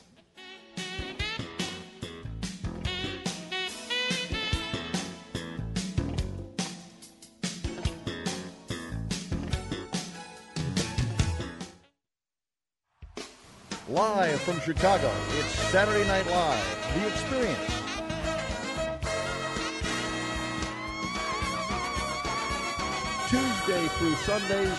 [13.97, 17.59] Live from Chicago, it's Saturday Night Live, The Experience.
[23.31, 24.79] Tuesday through Sundays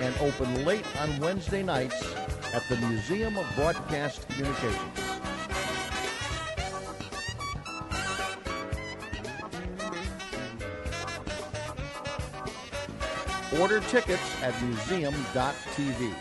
[0.00, 2.12] and open late on Wednesday nights
[2.52, 5.00] at the Museum of Broadcast Communications.
[13.60, 16.12] Order tickets at museum.tv.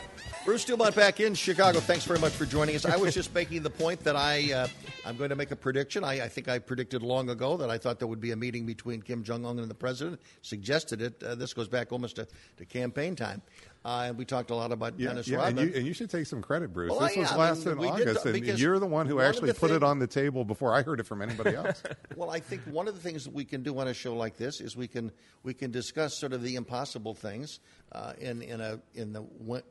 [0.46, 1.80] Bruce Dumont back in Chicago.
[1.80, 2.86] Thanks very much for joining us.
[2.86, 4.68] I was just making the point that I, uh,
[5.04, 6.04] I'm going to make a prediction.
[6.04, 8.64] I, I think I predicted long ago that I thought there would be a meeting
[8.64, 10.22] between Kim Jong Un and the president.
[10.44, 11.24] Suggested it.
[11.24, 12.28] Uh, this goes back almost to,
[12.58, 13.42] to campaign time.
[13.86, 16.10] Uh, and we talked a lot about Yeah, Dennis yeah, and you, and you should
[16.10, 16.90] take some credit, Bruce.
[16.90, 19.26] Well, this yeah, was I last mean, in August, and you're the one who one
[19.26, 21.84] actually put thing- it on the table before I heard it from anybody else.
[22.16, 24.38] Well, I think one of the things that we can do on a show like
[24.38, 25.12] this is we can
[25.44, 27.60] we can discuss sort of the impossible things
[27.92, 29.24] uh, in in a in the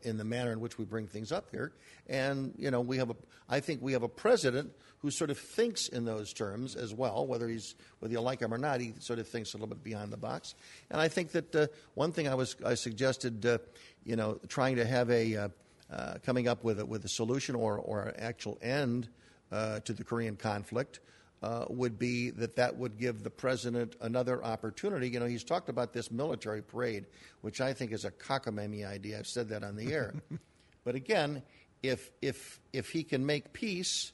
[0.05, 1.73] in the manner in which we bring things up here,
[2.09, 3.17] and you know we have a
[3.49, 4.71] I think we have a president
[5.05, 8.55] who sort of thinks in those terms as well, whether he's whether you like him
[8.55, 10.55] or not, he sort of thinks a little bit beyond the box,
[10.91, 13.59] and I think that uh, one thing I was I suggested, uh,
[14.03, 15.49] you know, trying to have a uh,
[15.93, 19.11] uh, coming up with a, with a solution or or an actual end
[19.53, 21.01] uh, to the Korean conflict
[21.43, 25.11] uh, would be that that would give the president another opportunity.
[25.11, 27.05] You know, he's talked about this military parade,
[27.43, 29.19] which I think is a cockamamie idea.
[29.19, 30.15] I've said that on the air.
[30.85, 31.43] but again,
[31.83, 34.14] if if if he can make peace,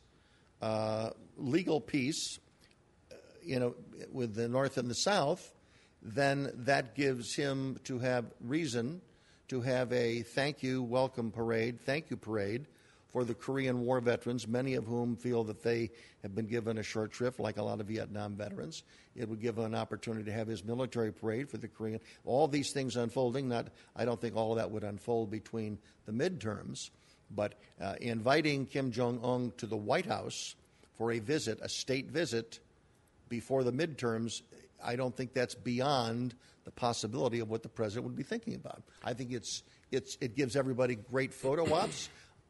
[0.60, 2.38] uh, legal peace,
[3.10, 3.74] uh, you know,
[4.12, 5.52] with the North and the South,
[6.02, 9.00] then that gives him to have reason
[9.48, 12.66] to have a thank you, welcome parade, thank you parade
[13.10, 15.90] for the Korean War veterans, many of whom feel that they
[16.22, 18.84] have been given a short shrift, like a lot of Vietnam veterans.
[19.16, 21.98] It would give an opportunity to have his military parade for the Korean.
[22.24, 23.48] All these things unfolding.
[23.48, 26.90] Not, I don't think all of that would unfold between the midterms,
[27.30, 30.54] but uh, inviting Kim Jong Un to the White House
[30.96, 32.60] for a visit, a state visit,
[33.28, 34.42] before the midterms,
[34.82, 38.82] I don't think that's beyond the possibility of what the president would be thinking about.
[39.04, 42.08] I think it's, it's, it gives everybody great photo ops.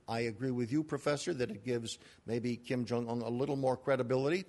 [0.08, 3.76] I agree with you, Professor, that it gives maybe Kim Jong un a little more
[3.76, 4.44] credibility.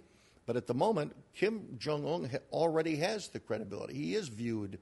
[0.48, 3.94] But at the moment, Kim Jong un ha- already has the credibility.
[3.94, 4.80] He is viewed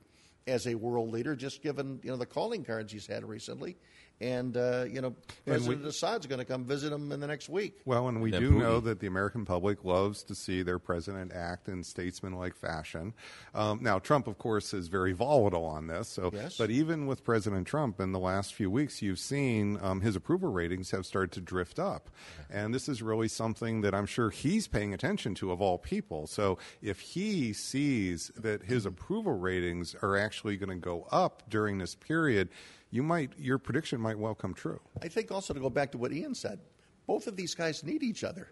[0.48, 3.76] as a world leader, just given you know the calling cards he's had recently.
[4.22, 5.16] And uh, you know,
[5.46, 7.80] President Assad's going to come visit him in the next week.
[7.86, 8.60] Well, and we Then do Putin.
[8.60, 13.14] know that the American public loves to see their president act in statesmanlike fashion.
[13.56, 16.10] Um, now, Trump, of course, is very volatile on this.
[16.10, 16.58] So, Yes.
[16.58, 20.52] but even with President Trump, in the last few weeks, you've seen um, his approval
[20.52, 22.10] ratings have started to drift up,
[22.50, 26.28] and this is really something that I'm sure he's paying attention to of all people.
[26.28, 31.78] So, if he sees that his approval ratings are actually going to go up during
[31.78, 32.50] this period,
[32.92, 34.80] you might your prediction might well come true.
[35.02, 36.60] I think also to go back to what Ian said,
[37.08, 38.50] both of these guys need each other.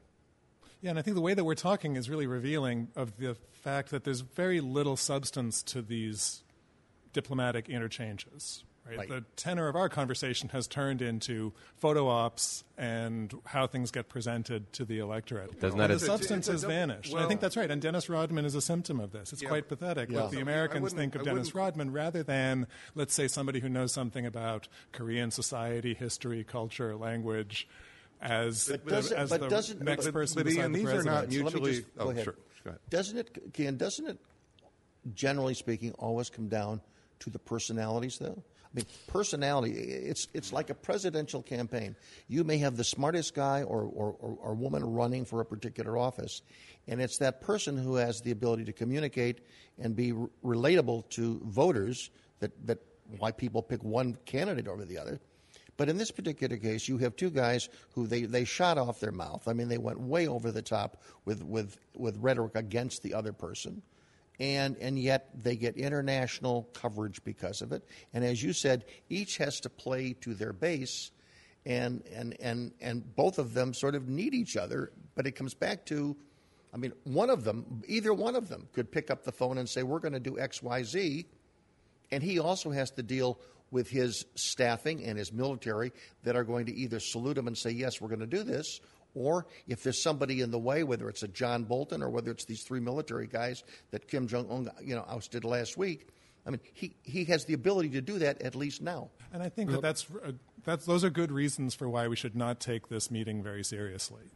[0.82, 3.90] Yeah, and I think the way that we're talking is really revealing of the fact
[3.90, 6.44] that there's very little substance to these
[7.14, 8.64] diplomatic interchanges.
[8.88, 8.98] Right?
[8.98, 9.10] Right.
[9.10, 14.72] The tenor of our conversation has turned into photo ops and how things get presented
[14.74, 15.60] to the electorate.
[15.60, 17.12] Doesn't that- the substance has double- vanished.
[17.14, 17.70] And I think that's right.
[17.70, 19.34] And Dennis Rodman is a symptom of this.
[19.34, 19.50] It's Yeah.
[19.50, 20.22] quite pathetic Yeah.
[20.22, 24.26] what the Americans think of Dennis Rodman rather than, let's say, somebody who knows something
[24.26, 27.68] about Korean society, history, culture, language.
[28.22, 30.88] As, But doesn't- as but the doesn't- next but- person but beside Ian, the these
[30.88, 31.16] are president.
[31.16, 31.72] not So let me mutually.
[31.82, 32.24] just- go oh, ahead.
[32.24, 32.36] sure.
[32.64, 32.80] Go ahead.
[32.90, 34.18] Doesn't it, Ken, doesn't it,
[35.14, 36.82] generally speaking, always come down
[37.20, 38.44] to the personalities, though?
[38.78, 41.96] Mean, personality, it's, it's like a presidential campaign.
[42.28, 45.98] You may have the smartest guy or, or, or, or woman running for a particular
[45.98, 46.44] office,
[46.88, 49.42] and it's that person who has the ability to communicate
[49.80, 52.78] and be re- relatable to voters that, that
[53.18, 55.20] why people pick one candidate over the other.
[55.76, 59.12] But in this particular case, you have two guys who they, they shot off their
[59.12, 59.48] mouth.
[59.48, 63.34] I mean, they went way over the top with, with, with rhetoric against the other
[63.34, 63.82] person.
[64.40, 67.84] And, and yet they get international coverage because of it.
[68.14, 71.12] And as you said, each has to play to their base,
[71.66, 74.92] and, and, and, and both of them sort of need each other.
[75.16, 76.16] But it comes back to
[76.74, 79.68] I mean, one of them, either one of them, could pick up the phone and
[79.68, 81.26] say, We're going to do X, Y, Z.
[82.12, 83.40] And he also has to deal
[83.72, 85.92] with his staffing and his military
[86.24, 88.80] that are going to either salute him and say, yes, we're going to do this,
[89.18, 92.46] or if there's somebody in the way, whether it's a John Bolton or whether it's
[92.46, 96.08] these three military guys that Kim Jong Un, you know, ousted last week.
[96.46, 99.10] I mean, he, he has the ability to do that at least now.
[99.34, 100.32] And I think that that's, uh,
[100.64, 104.32] that's those are good reasons for why we should not take this meeting very seriously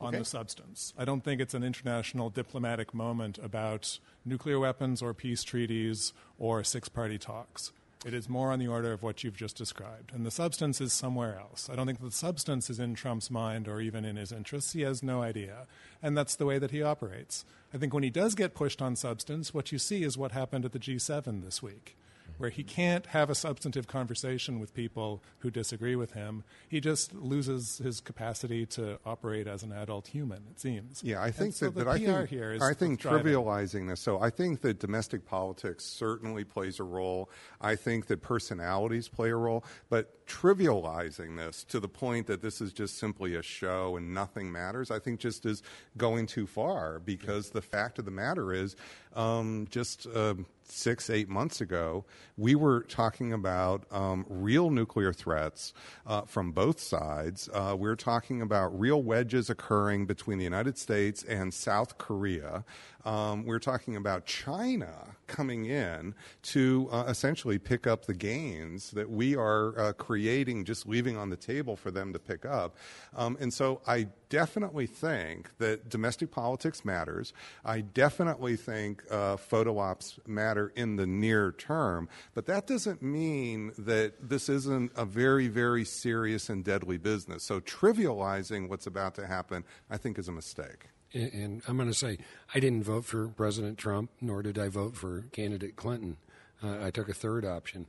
[0.00, 0.18] on Okay.
[0.18, 0.94] the substance.
[0.96, 6.64] I don't think it's an international diplomatic moment about nuclear weapons or peace treaties or
[6.64, 7.72] six-party talks.
[8.04, 10.12] It is more on the order of what you've just described.
[10.12, 11.70] And the substance is somewhere else.
[11.70, 14.74] I don't think the substance is in Trump's mind or even in his interests.
[14.74, 15.66] He has no idea.
[16.02, 17.46] And that's the way that he operates.
[17.72, 20.66] I think when he does get pushed on substance, what you see is what happened
[20.66, 21.96] at the G7 this week
[22.38, 26.44] where he can't have a substantive conversation with people who disagree with him.
[26.68, 31.02] He just loses his capacity to operate as an adult human, it seems.
[31.02, 34.00] Yeah, I think so that, that I think here is I think trivializing this.
[34.00, 37.30] So I think that domestic politics certainly plays a role.
[37.60, 42.60] I think that personalities play a role, but trivializing this to the point that this
[42.60, 45.62] is just simply a show and nothing matters, I think just is
[45.96, 46.98] going too far.
[46.98, 48.76] Because the fact of the matter is,
[49.14, 50.34] um, just uh,
[50.64, 52.04] six, eight months ago,
[52.36, 55.72] we were talking about um, real nuclear threats
[56.06, 57.48] uh, from both sides.
[57.52, 62.64] Uh, we are talking about real wedges occurring between the United States and South Korea.
[63.04, 69.10] Um, we're talking about China coming in to uh, essentially pick up the gains that
[69.10, 72.76] we are uh, creating, just leaving on the table for them to pick up.
[73.14, 77.32] Um, and so I definitely think that domestic politics matters.
[77.64, 82.08] I definitely think uh, photo ops matter in the near term.
[82.34, 87.44] But that doesn't mean that this isn't a very, very serious and deadly business.
[87.44, 91.94] So trivializing what's about to happen, I think, is a mistake and I'm going to
[91.94, 92.18] say
[92.54, 96.16] I didn't vote for President Trump, nor did I vote for candidate Clinton.
[96.62, 97.86] Uh, I took a third option.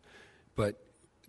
[0.55, 0.80] But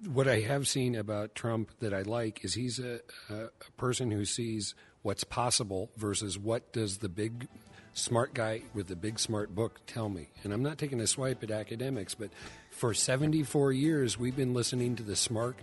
[0.04, 4.10] what I have seen about Trump that I like is he's a, a, a person
[4.10, 7.48] who sees what's possible versus what does the big
[7.94, 10.28] smart guy with the big smart book tell me.
[10.44, 12.30] And I'm not taking a swipe at academics, but
[12.70, 15.56] for 74 years we've been listening to the smart,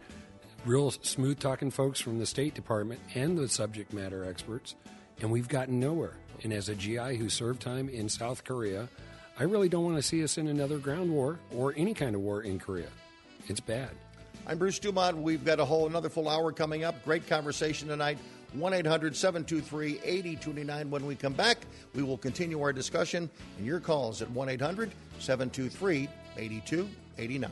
[0.66, 4.76] real smooth talking folks from the State Department and the subject matter experts,
[5.22, 6.14] and we've gotten nowhere.
[6.44, 8.90] And as a GI who served time in South Korea,
[9.40, 12.22] I really don't want to see us in another ground war or any kind of
[12.22, 12.90] war in Korea.
[13.48, 13.90] It's bad.
[14.46, 15.18] I'm Bruce Dumont.
[15.18, 17.04] We've got a whole another full hour coming up.
[17.06, 18.18] Great conversation tonight.
[18.54, 20.90] 1 800 723 8029.
[20.90, 21.60] When we come back,
[21.96, 26.08] we will continue our discussion and your calls at 1 800 723
[26.38, 27.52] 8289.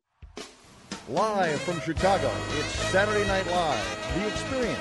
[1.11, 4.79] Live from Chicago, it's Saturday Night Live, The Experience.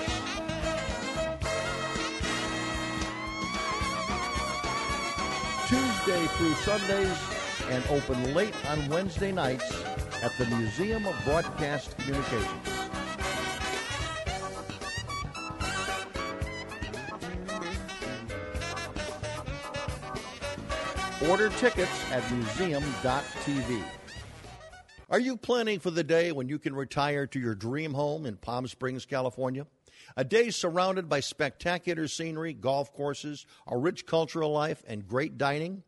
[5.66, 7.18] Tuesday through Sundays
[7.70, 9.82] and open late on Wednesday nights
[10.22, 12.68] at the Museum of Broadcast Communications.
[21.28, 23.82] Order tickets at museum.tv.
[25.10, 28.36] Are you planning for the day when you can retire to your dream home in
[28.36, 29.66] Palm Springs, California?
[30.16, 35.82] A day surrounded by spectacular scenery, golf courses, a rich cultural life, and great dining?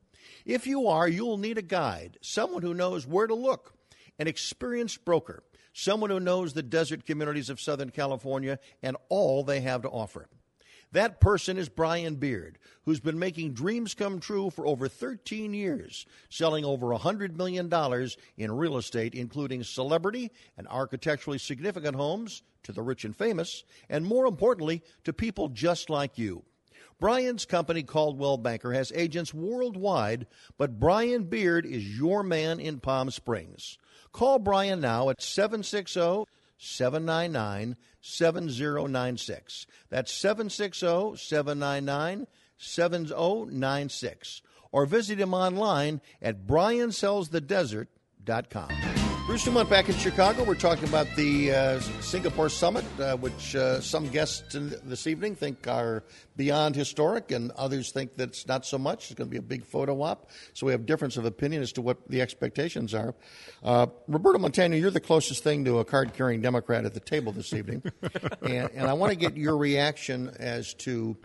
[0.45, 3.75] If you are, you'll need a guide, someone who knows where to look,
[4.19, 9.61] an experienced broker, someone who knows the desert communities of Southern California and all they
[9.61, 10.27] have to offer.
[10.93, 16.05] That person is Brian Beard, who's been making dreams come true for over 13 years,
[16.29, 17.73] selling over $100 million
[18.37, 24.05] in real estate, including celebrity and architecturally significant homes to the rich and famous, and
[24.05, 26.45] more importantly, to people just like you.
[27.01, 30.27] Brian's company, Coldwell Banker, has agents worldwide,
[30.59, 33.79] but Brian Beard is your man in Palm Springs.
[34.13, 36.27] Call Brian now at 760
[36.59, 39.67] 799 7096.
[39.89, 42.27] That's 760 799
[42.59, 44.43] 7096.
[44.71, 48.92] Or visit him online at briansellsthedesert.com.
[49.25, 50.43] Bruce Dumont back in Chicago.
[50.43, 55.69] We're talking about the uh, Singapore Summit, uh, which uh, some guests this evening think
[55.69, 56.03] are
[56.37, 59.11] beyond historic, and others think that it's not so much.
[59.11, 60.29] It's going to be a big photo op.
[60.55, 63.15] So we have difference of opinion as to what the expectations are.
[63.63, 67.31] Uh, Roberto Montano, you're the closest thing to a card carrying Democrat at the table
[67.31, 67.85] this evening.
[68.43, 71.17] and, and, I want to get your reaction as to,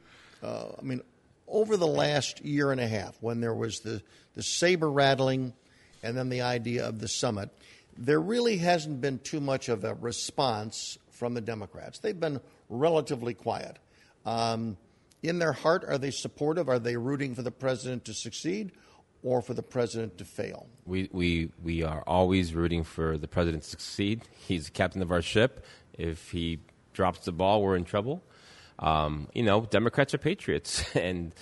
[0.43, 1.01] uh, I mean,
[1.47, 4.03] over the last year and a half, when there was the,
[4.35, 5.53] the saber rattling
[6.03, 7.49] and then the idea of the summit
[7.97, 11.99] there really hasn't been too much of a response from the Democrats.
[11.99, 12.39] They've been
[12.69, 13.77] relatively quiet.
[14.25, 14.77] Um,
[15.23, 16.69] in their heart, are they supportive?
[16.69, 18.71] Are they rooting for the president to succeed
[19.23, 20.67] or for the president to fail?
[20.85, 24.21] We, we, we are always rooting for the president to succeed.
[24.47, 25.65] He's the captain of our ship.
[25.93, 26.59] If he
[26.93, 28.23] drops the ball, we're in trouble.
[28.79, 31.33] Um, you know, Democrats are patriots, and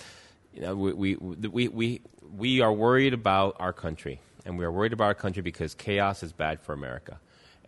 [0.54, 2.00] you know, we, we, we, we,
[2.34, 6.22] we are worried about our country, and we are worried about our country because chaos
[6.22, 7.18] is bad for America,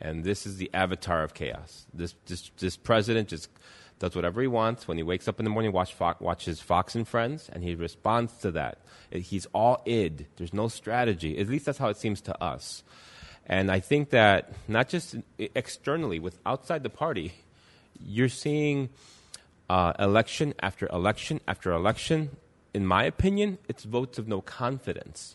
[0.00, 1.86] and this is the avatar of chaos.
[1.92, 3.50] This, this, this president just
[3.98, 6.94] does whatever he wants when he wakes up in the morning, watch Fox, watches Fox
[6.94, 8.78] and Friends, and he responds to that.
[9.10, 10.26] He's all id.
[10.36, 11.38] There's no strategy.
[11.38, 12.84] At least that's how it seems to us.
[13.44, 17.32] And I think that not just externally, with outside the party,
[18.00, 18.90] you're seeing
[19.68, 22.36] uh, election after election after election.
[22.74, 25.34] In my opinion, it's votes of no confidence.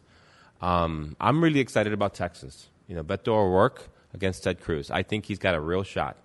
[0.64, 2.70] Um, I'm really excited about Texas.
[2.88, 4.90] You know, Beto O'Rourke against Ted Cruz.
[4.90, 6.16] I think he's got a real shot.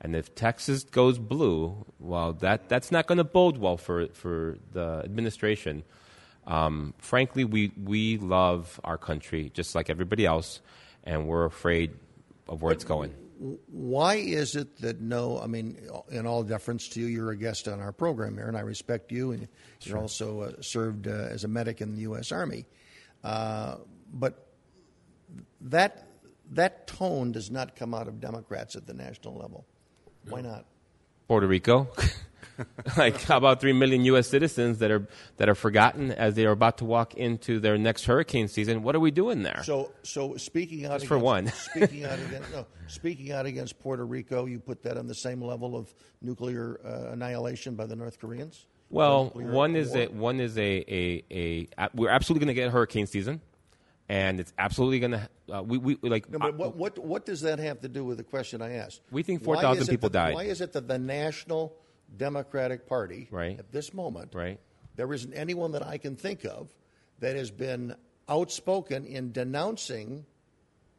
[0.00, 4.58] And if Texas goes blue, well, that, that's not going to bode well for, for
[4.72, 5.84] the administration.
[6.48, 10.60] Um, frankly, we, we love our country just like everybody else,
[11.04, 11.92] and we're afraid
[12.48, 13.14] of where it's going.
[13.70, 15.78] Why is it that no, I mean,
[16.10, 19.12] in all deference to you, you're a guest on our program here, and I respect
[19.12, 19.46] you, and
[19.82, 22.32] you're also uh, served uh, as a medic in the U.S.
[22.32, 22.66] Army.
[23.26, 23.78] Uh,
[24.12, 24.46] but
[25.60, 26.06] that,
[26.52, 29.66] that tone does not come out of Democrats at the national level.
[30.28, 30.64] Why not?
[31.26, 31.88] Puerto Rico.
[32.96, 34.28] like how about three million U.S.
[34.28, 35.08] citizens that are
[35.38, 38.84] that are forgotten as they are about to walk into their next hurricane season?
[38.84, 39.62] What are we doing there?
[39.64, 43.78] So, so speaking out Just against, for one, speaking out against no, speaking out against
[43.80, 47.96] Puerto Rico, you put that on the same level of nuclear uh, annihilation by the
[47.96, 48.66] North Koreans.
[48.88, 51.24] Well, one is a one is a, a,
[51.78, 53.40] a we're absolutely going to get hurricane season
[54.08, 55.28] and it's absolutely going to.
[55.52, 56.30] Uh, we, we like.
[56.30, 59.00] No, but what, what what does that have to do with the question I asked?
[59.10, 60.34] We think four thousand people died.
[60.34, 61.76] Why is it that the National
[62.16, 63.58] Democratic Party, right.
[63.58, 64.60] at this moment, right.
[64.94, 66.72] there isn't anyone that I can think of
[67.20, 67.96] that has been
[68.28, 70.24] outspoken in denouncing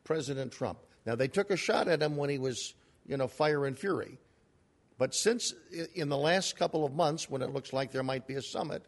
[0.04, 0.80] President Trump?
[1.06, 2.74] Now they took a shot at him when he was,
[3.06, 4.20] you know, fire and fury,
[4.98, 5.54] but since
[5.96, 8.84] in the last couple of months, when it looks like there might be a summit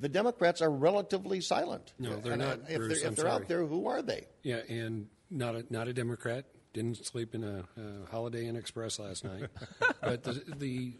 [0.00, 1.92] the Democrats are relatively silent.
[1.98, 2.60] No, they're and not.
[2.68, 4.26] If Bruce, they're, if they're out there, who are they?
[4.42, 6.46] Yeah, and not a not a Democrat.
[6.72, 9.44] Didn't sleep in a, a Holiday Inn Express last night.
[10.00, 10.92] but the, the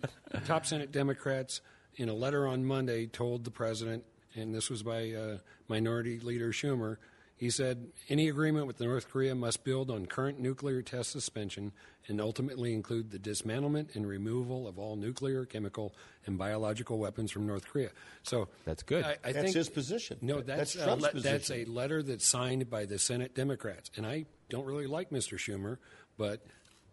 [0.46, 1.62] top Senate Democrats,
[1.96, 4.04] in a letter on Monday, told the president,
[4.36, 6.98] and this was by uh, Minority Leader Schumer,
[7.36, 11.72] he said any agreement with North Korea must build on current nuclear test suspension
[12.08, 15.94] and ultimately include the dismantlement and removal of all nuclear, chemical,
[16.26, 17.90] and biological weapons from North Korea.
[18.22, 19.04] So that's good.
[19.04, 20.18] I, I that's think, his position.
[20.20, 24.26] No, that's that's, a, that's a letter that's signed by the Senate Democrats, and I
[24.48, 25.38] don't really like Mr.
[25.38, 25.78] Schumer,
[26.16, 26.44] but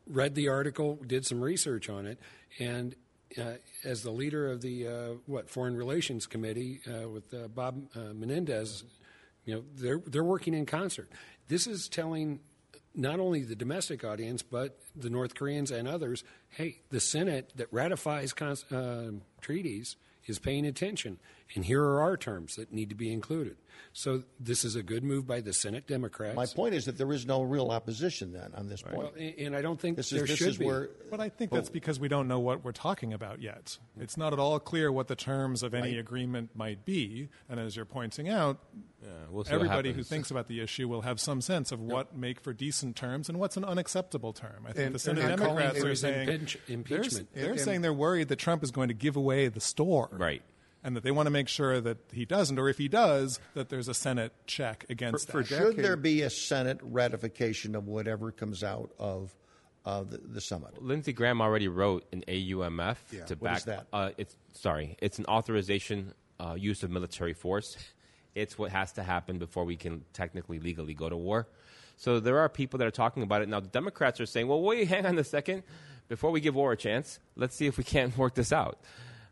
[0.08, 2.20] read the article, did some research on it,
[2.60, 2.96] and
[3.38, 3.54] uh,
[3.84, 8.14] as the leader of the uh, what Foreign Relations Committee uh, with uh, Bob uh,
[8.14, 8.84] Menendez
[9.46, 11.10] you know, they're they're working in concert.
[11.48, 12.40] This is telling
[12.96, 17.68] not only the domestic audience but the North Koreans and others, hey, the Senate that
[17.72, 19.12] ratifies uh,
[19.42, 21.18] treaties is paying attention,
[21.56, 23.58] and here are our terms that need to be included.
[23.94, 26.36] So this is a good move by the Senate Democrats.
[26.36, 28.98] My point is that there is no real opposition then on this point.
[28.98, 30.66] Well, and I don't think this there is, this should is be.
[30.66, 31.74] Where, but I think that's oh.
[31.74, 33.78] because we don't know what we're talking about yet.
[34.00, 36.00] It's not at all clear what the terms of any right.
[36.00, 37.30] agreement might be.
[37.50, 38.60] And as you're pointing out,
[39.04, 42.40] yeah, we'll everybody who thinks about the issue will have some sense of what make
[42.40, 44.66] for decent terms and what's an unacceptable term.
[44.66, 47.30] I think and, the Senate Democrats are saying impeach, impeachment.
[47.34, 50.10] They're, they're and, saying they're worried that Trump is going to give away the store.
[50.12, 50.44] Right
[50.84, 53.70] and that they want to make sure that he doesn't, or if he does, that
[53.70, 55.48] there's a Senate check against for, that.
[55.48, 59.36] For Should there be a Senate ratification of whatever comes out of
[59.86, 60.82] uh, the, the, summit?
[60.82, 63.26] Lindsey Graham already wrote an AUMF yeah.
[63.26, 63.58] to what back.
[63.58, 63.88] Is that?
[63.94, 67.78] Uh, it's sorry, it's an authorization uh, use of military force.
[68.34, 71.48] It's what has to happen before we can technically legally go to war.
[71.98, 73.60] So there are people that are talking about it now.
[73.60, 75.64] The Democrats are saying, "Well, wait, hang on a second,
[76.08, 78.80] before we give war a chance, let's see if we can't work this out."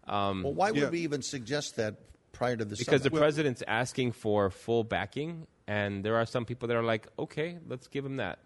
[0.10, 0.90] Um, well, why would yeah.
[0.90, 1.96] we even suggest that
[2.32, 3.04] prior to the because summit?
[3.04, 7.60] the president's asking for full backing, and there are some people that are like, okay,
[7.68, 8.40] let's give him that.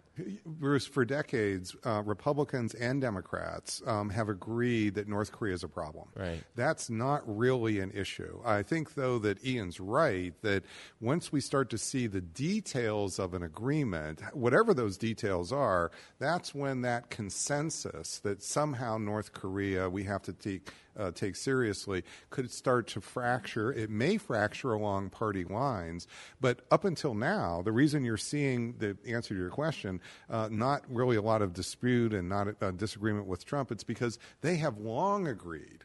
[0.46, 5.68] Bruce, for decades, uh, Republicans and Democrats um, have agreed that North Korea is a
[5.68, 6.08] problem.
[6.16, 6.44] Right.
[6.56, 8.40] That's not really an issue.
[8.46, 10.64] I think, though, that Ian's right that
[11.02, 15.90] once we start to see the details of an agreement, whatever those details are,
[16.20, 22.04] that's when that consensus that somehow North Korea, we have to take uh, take seriously
[22.30, 23.72] could start to fracture.
[23.72, 26.08] It may fracture along party lines,
[26.42, 30.84] but up until now, the reason you're seeing the answer to your question, uh, not
[30.90, 34.58] really a lot of dispute and not a, a disagreement with Trump, it's because they
[34.58, 35.84] have long agreed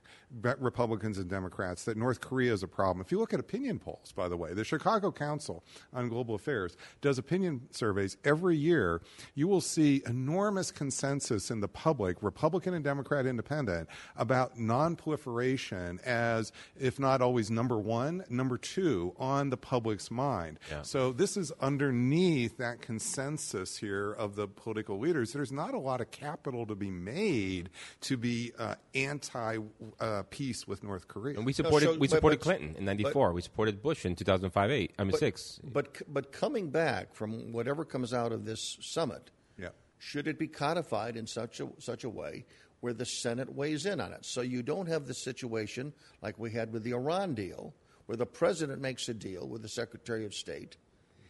[0.58, 3.04] Republicans and Democrats that North Korea is a problem.
[3.04, 6.76] If you look at opinion polls, by the way, the Chicago Council on Global Affairs
[7.00, 9.00] does opinion surveys every year.
[9.34, 16.52] You will see enormous consensus in the public, Republican and Democrat independent, about nonproliferation as,
[16.78, 20.58] if not always number one, number two on the public's mind.
[20.70, 20.82] Yeah.
[20.82, 25.32] So this is underneath that consensus here of the political leaders.
[25.32, 27.70] There's not a lot of capital to be made
[28.02, 29.58] to be uh, anti.
[29.98, 31.36] Uh, uh, peace with North Korea.
[31.36, 33.32] And we supported no, so, we supported but, Clinton in '94.
[33.32, 34.92] We supported Bush in 2005, eight.
[34.98, 35.60] I mean but, six.
[35.62, 39.68] But but coming back from whatever comes out of this summit, yeah.
[39.98, 42.44] should it be codified in such a such a way
[42.80, 45.92] where the Senate weighs in on it, so you don't have the situation
[46.22, 47.74] like we had with the Iran deal,
[48.06, 50.76] where the president makes a deal with the Secretary of State,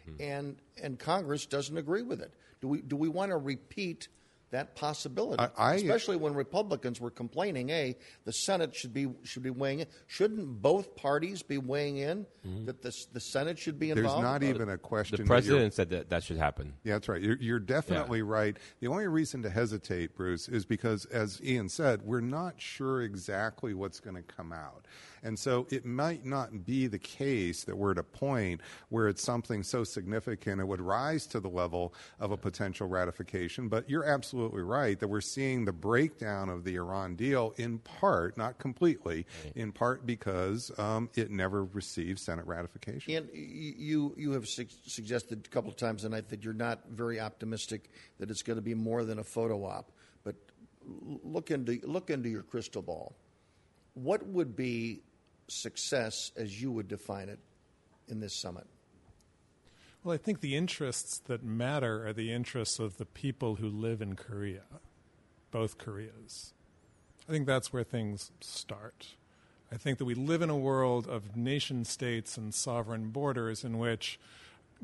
[0.08, 0.22] mm-hmm.
[0.22, 2.34] and and Congress doesn't agree with it.
[2.60, 4.08] Do we do we want to repeat?
[4.50, 9.42] That possibility, I, I, especially when Republicans were complaining, "Hey, the Senate should be should
[9.42, 12.64] be weighing in." Shouldn't both parties be weighing in mm-hmm.
[12.66, 14.22] that the the Senate should be involved?
[14.22, 15.16] There's not even a question.
[15.16, 16.74] The president said that that should happen.
[16.84, 17.20] Yeah, that's right.
[17.20, 18.24] You're, you're definitely yeah.
[18.26, 18.56] right.
[18.80, 23.74] The only reason to hesitate, Bruce, is because, as Ian said, we're not sure exactly
[23.74, 24.86] what's going to come out.
[25.22, 29.22] And so it might not be the case that we're at a point where it's
[29.22, 33.68] something so significant it would rise to the level of a potential ratification.
[33.68, 38.36] But you're absolutely right that we're seeing the breakdown of the Iran deal in part,
[38.36, 43.14] not completely, in part because um, it never received Senate ratification.
[43.14, 47.20] And you, you have su- suggested a couple of times tonight that you're not very
[47.20, 49.92] optimistic that it's going to be more than a photo op.
[50.24, 50.36] But
[51.22, 53.16] look into, look into your crystal ball.
[53.94, 55.02] What would be
[55.48, 57.38] success as you would define it
[58.08, 58.66] in this summit?
[60.04, 64.00] Well, I think the interests that matter are the interests of the people who live
[64.00, 64.62] in Korea,
[65.50, 66.54] both Koreas.
[67.28, 69.08] I think that's where things start.
[69.70, 73.78] I think that we live in a world of nation states and sovereign borders in
[73.78, 74.18] which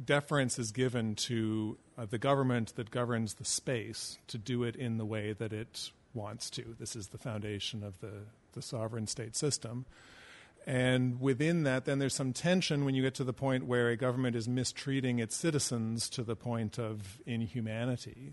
[0.02, 4.98] deference is given to uh, the government that governs the space to do it in
[4.98, 6.76] the way that it wants to.
[6.78, 8.12] This is the foundation of the,
[8.52, 9.86] the sovereign state system.
[10.66, 13.96] And within that, then there's some tension when you get to the point where a
[13.96, 18.32] government is mistreating its citizens to the point of inhumanity.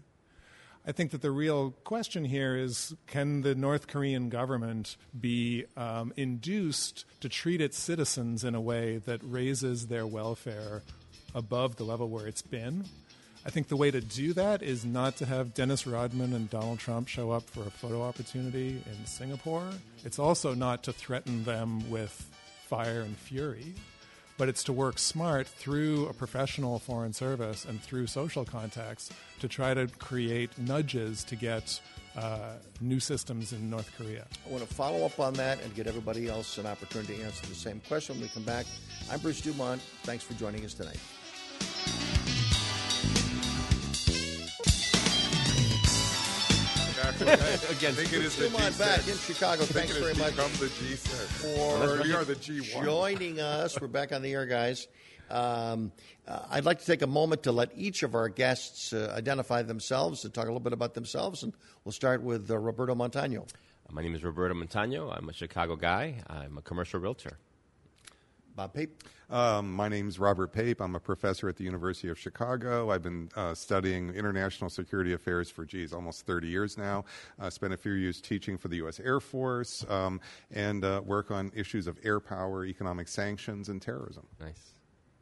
[0.86, 6.12] I think that the real question here is can the North Korean government be um,
[6.18, 10.82] induced to treat its citizens in a way that raises their welfare
[11.36, 12.86] above the level where it's been?
[13.44, 16.78] I think the way to do that is not to have Dennis Rodman and Donald
[16.78, 19.68] Trump show up for a photo opportunity in Singapore.
[20.06, 22.30] It's also not to threaten them with
[22.68, 23.74] fire and fury,
[24.38, 29.48] but it's to work smart through a professional foreign service and through social contacts to
[29.48, 31.82] try to create nudges to get
[32.16, 34.28] uh, new systems in North Korea.
[34.46, 37.48] I want to follow up on that and get everybody else an opportunity to answer
[37.48, 38.68] the same question when we come back.
[39.12, 39.82] I'm Bruce Dumont.
[40.04, 41.00] Thanks for joining us tonight.
[47.70, 48.78] Again, I think it is the G6.
[48.78, 49.64] back in Chicago.
[49.64, 51.08] Thanks very much the G6.
[51.40, 52.84] for we are the G1.
[52.84, 53.80] joining us.
[53.80, 54.90] We're back on the air, guys.
[55.30, 55.94] Um,
[56.28, 59.62] uh, I'd like to take a moment to let each of our guests uh, identify
[59.62, 61.44] themselves and talk a little bit about themselves.
[61.44, 61.54] And
[61.86, 63.46] we'll start with uh, Roberto Montano.
[63.90, 65.10] My name is Roberto Montano.
[65.10, 66.22] I'm a Chicago guy.
[66.28, 67.38] I'm a commercial realtor.
[68.56, 69.04] Bob Pape.
[69.30, 70.82] Um, my name is Robert Pape.
[70.82, 72.92] I'm a professor at the University of Chicago.
[72.92, 77.06] I've been uh, studying international security affairs for, geez, almost 30 years now.
[77.40, 79.00] I uh, spent a few years teaching for the U.S.
[79.00, 80.20] Air Force um,
[80.52, 84.28] and uh, work on issues of air power, economic sanctions, and terrorism.
[84.40, 84.76] Nice.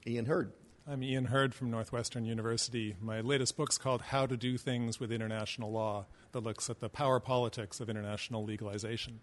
[0.07, 0.53] Ian Hurd.
[0.87, 2.95] I'm Ian Hurd from Northwestern University.
[2.99, 6.89] My latest book's called How to Do Things with International Law, that looks at the
[6.89, 9.19] power politics of international legalization.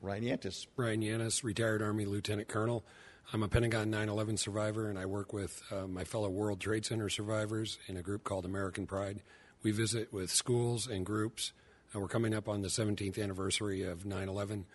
[0.00, 0.66] Ryan Yantis.
[0.76, 2.84] Ryan Yantis, retired Army Lieutenant Colonel.
[3.30, 6.84] I'm a Pentagon 9 11 survivor, and I work with uh, my fellow World Trade
[6.84, 9.22] Center survivors in a group called American Pride.
[9.62, 11.52] We visit with schools and groups.
[11.94, 14.66] We're coming up on the 17th anniversary of 9 11,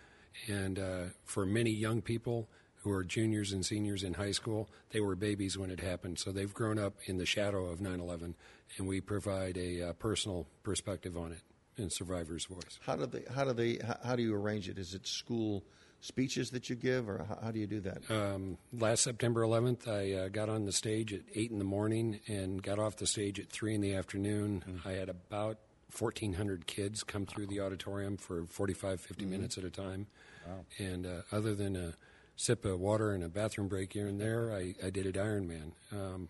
[0.48, 2.48] and uh, for many young people
[2.82, 6.18] who are juniors and seniors in high school, they were babies when it happened.
[6.18, 8.34] So they've grown up in the shadow of 9 11,
[8.76, 11.42] and we provide a uh, personal perspective on it
[11.76, 12.80] in survivor's voice.
[12.80, 13.22] How do they?
[13.32, 13.78] How do they?
[14.02, 14.78] How do you arrange it?
[14.78, 15.62] Is it school?
[16.00, 18.10] Speeches that you give, or how, how do you do that?
[18.10, 22.20] Um, last September 11th, I uh, got on the stage at 8 in the morning
[22.26, 24.62] and got off the stage at 3 in the afternoon.
[24.68, 24.88] Mm-hmm.
[24.88, 25.58] I had about
[25.98, 29.30] 1,400 kids come through the auditorium for 45, 50 Mm-hmm.
[29.32, 30.06] minutes at a time.
[30.46, 30.64] Wow.
[30.78, 31.94] And uh, other than a
[32.36, 35.72] sip of water and a bathroom break here and there, I, I did it Ironman.
[35.92, 36.28] Um,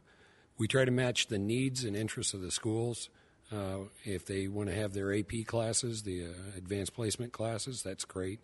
[0.56, 3.10] we try to match the needs and interests of the schools.
[3.52, 8.04] Uh, if they want to have their AP classes, the uh, advanced placement classes, that's
[8.04, 8.40] great.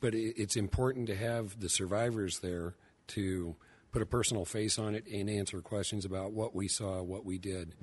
[0.00, 2.74] But it, it's important to have the survivors there
[3.08, 3.56] to
[3.92, 7.38] put a personal face on it and answer questions about what we saw, what we
[7.38, 7.74] did,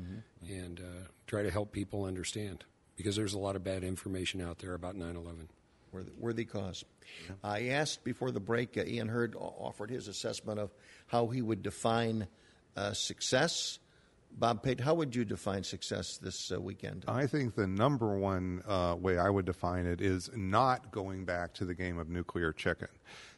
[0.47, 2.63] and uh, try to help people understand.
[2.95, 5.49] Because there's a lot of bad information out there about 9 11.
[5.91, 6.83] Worthy, worthy cause.
[7.43, 10.73] I asked before the break, uh, Ian Hurd offered his assessment of
[11.07, 12.27] how he would define
[12.75, 13.79] uh, success.
[14.31, 17.05] Bob Pape, how would you define success this uh, weekend?
[17.07, 21.53] I think the number one uh, way I would define it is not going back
[21.55, 22.89] to the game of nuclear chicken.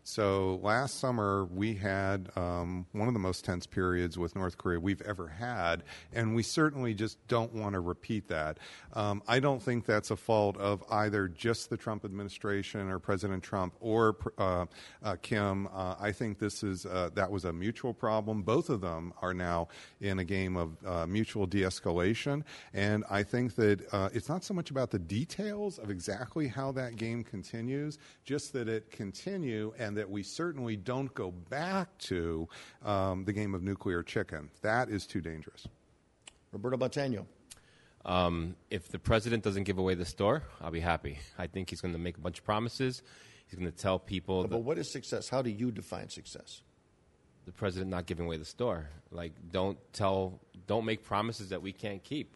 [0.03, 4.79] So last summer we had um, one of the most tense periods with North Korea
[4.79, 5.83] we've ever had,
[6.13, 8.57] and we certainly just don't want to repeat that.
[8.93, 13.43] Um, I don't think that's a fault of either just the Trump administration or President
[13.43, 14.65] Trump or uh,
[15.03, 15.67] uh, Kim.
[15.67, 18.41] Uh, I think this is uh, that was a mutual problem.
[18.41, 19.67] Both of them are now
[20.01, 22.43] in a game of uh, mutual de-escalation,
[22.73, 26.71] and I think that uh, it's not so much about the details of exactly how
[26.71, 32.47] that game continues, just that it continue and that we certainly don't go back to
[32.83, 34.49] um, the game of nuclear chicken.
[34.61, 35.67] That is too dangerous.
[36.51, 37.27] Roberto Montano.
[38.05, 41.19] Um, if the president doesn't give away the store, I'll be happy.
[41.37, 43.03] I think he's going to make a bunch of promises.
[43.47, 45.27] He's going to tell people But that what is success?
[45.27, 46.61] How do you define success?
[47.49, 48.87] the president not giving away the store.
[49.11, 52.35] Like, don't tell, don't make promises that we can't keep.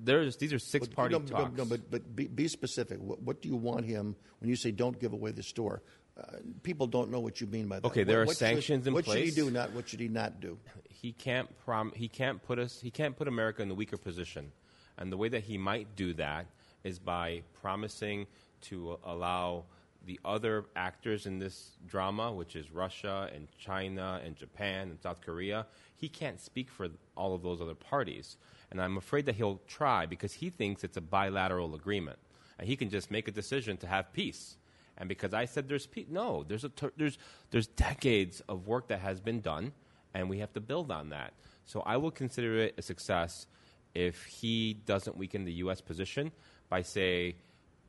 [0.00, 1.56] There's these are six party no, no, talks.
[1.56, 2.98] No, but, but be, be specific.
[3.00, 5.82] What, what do you want him when you say don't give away the store?
[6.18, 7.86] Uh, people don't know what you mean by that.
[7.86, 9.18] Okay, there What- are what should- sanctions in what place.
[9.18, 9.50] should he do?
[9.50, 10.58] Not what should he not do?
[10.90, 14.50] he can't prom- he can't put us he can't put America in the weaker position.
[14.96, 16.46] And the way that he might do that
[16.82, 18.26] is by promising
[18.62, 19.64] to allow
[20.04, 25.20] the other actors in this drama, which is Russia and China and Japan and South
[25.20, 25.66] Korea,
[25.96, 28.36] he can't speak for all of those other parties.
[28.72, 32.18] And I'm afraid that he'll try because he thinks it's a bilateral agreement.
[32.58, 34.56] And he can just make a decision to have peace.
[34.98, 37.18] And because I said there's peace, no, there's, a ter- there's,
[37.50, 39.72] there's decades of work that has been done,
[40.12, 41.32] and we have to build on that.
[41.64, 43.46] So I will consider it a success
[43.94, 45.80] if he doesn't weaken the U.S.
[45.80, 46.32] position
[46.68, 47.36] by, say,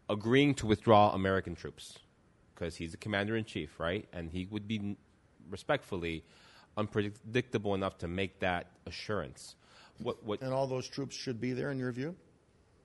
[0.10, 1.98] agreeing to withdraw American troops,
[2.54, 4.08] because he's the commander in chief, right?
[4.14, 4.96] And he would be,
[5.50, 6.24] respectfully,
[6.78, 9.56] unpredictable enough to make that assurance.
[9.98, 12.16] What, what, And all those troops should be there, in your view?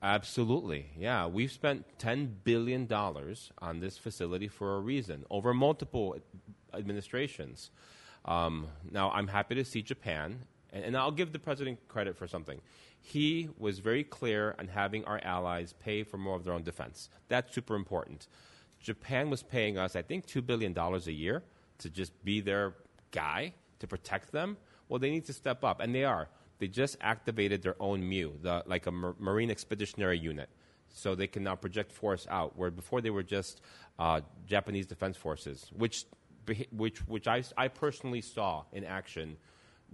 [0.01, 0.91] Absolutely.
[0.97, 1.27] Yeah.
[1.27, 6.17] We've spent $10 billion on this facility for a reason, over multiple
[6.73, 7.71] administrations.
[8.25, 10.39] Um, now, I'm happy to see Japan,
[10.73, 12.59] and, and I'll give the president credit for something.
[13.01, 17.09] He was very clear on having our allies pay for more of their own defense.
[17.27, 18.27] That's super important.
[18.79, 21.43] Japan was paying us, I think, $2 billion a year
[21.79, 22.73] to just be their
[23.11, 24.57] guy to protect them.
[24.89, 26.27] Well, they need to step up, and they are.
[26.59, 30.49] They just activated their own MU, the, like a mar- Marine Expeditionary Unit,
[30.89, 33.61] so they can now project force out, where before they were just
[33.99, 36.05] uh, Japanese Defense Forces, which,
[36.71, 39.37] which, which I, I personally saw in action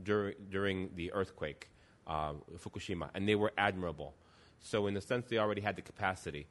[0.04, 1.70] dur- during the earthquake,
[2.08, 4.14] uh, Fukushima, and they were admirable.
[4.60, 6.46] So, in a sense, they already had the capacity.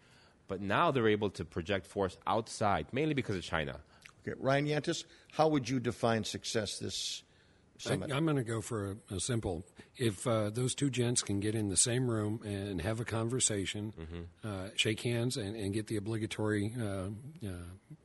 [0.49, 3.79] But now they're able to project force outside, mainly because of China.
[4.27, 7.23] Okay, Ryan Yantis, how would you define success this
[7.81, 8.13] summit?
[8.13, 9.65] I, am going to go for a, a simple.
[9.97, 13.93] If uh, those two gents can get in the same room and have a conversation,
[14.45, 17.09] uh, shake hands, and, and get the obligatory uh,
[17.47, 17.53] uh,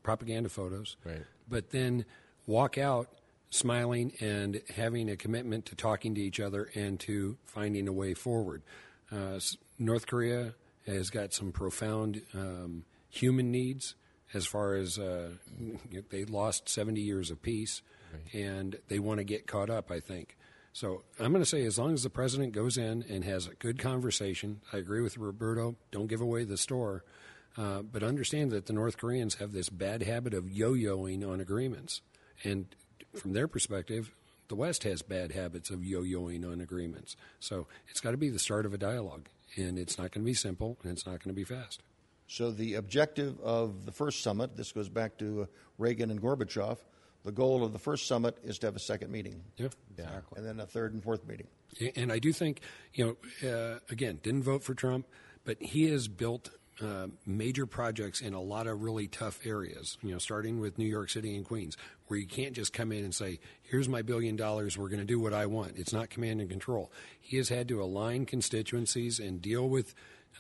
[0.04, 1.24] propaganda photos, Right.
[1.48, 2.06] but then
[2.48, 3.10] walk out
[3.50, 8.14] smiling and having a commitment to talking to each other and to finding a way
[8.14, 8.62] forward.
[9.12, 9.40] Uh,
[9.80, 10.56] North Korea
[10.86, 13.96] has got some profound um, human needs
[14.34, 15.30] as far as uh,
[16.10, 17.82] they lost 70 years of peace
[18.34, 20.38] and they want to get caught up, I think.
[20.74, 23.56] So I'm going to say as long as the president goes in and has a
[23.56, 27.04] good conversation, I agree with Roberto, don't give away the store.
[27.58, 32.02] Uh, but understand that the North Koreans have this bad habit of yo-yoing on agreements,
[32.44, 32.66] and
[33.14, 34.14] from their perspective,
[34.50, 37.16] the West has bad habits of yo-yoing on agreements.
[37.40, 40.30] So it's got to be the start of a dialogue, and it's not going to
[40.30, 41.82] be simple, and it's not going to be fast.
[42.28, 45.46] So the objective of the first summit, this goes back to uh,
[45.78, 46.78] Reagan and Gorbachev,
[47.26, 49.42] the goal of the first summit is to have a second meeting.
[49.58, 49.70] Yeah.
[50.36, 51.48] And then a third and fourth meeting.
[51.96, 52.62] And I do think,
[52.94, 55.08] you know, uh, again, didn't vote for Trump,
[55.44, 56.52] but he has built
[56.82, 60.86] uh, major projects in a lot of really tough areas, you know, starting with New
[60.86, 64.36] York City and Queens, where you can't just come in and say, here's my billion
[64.36, 65.78] dollars, we're going to do what I want.
[65.78, 66.92] It's not command and control.
[67.20, 69.96] He has had to align constituencies and deal with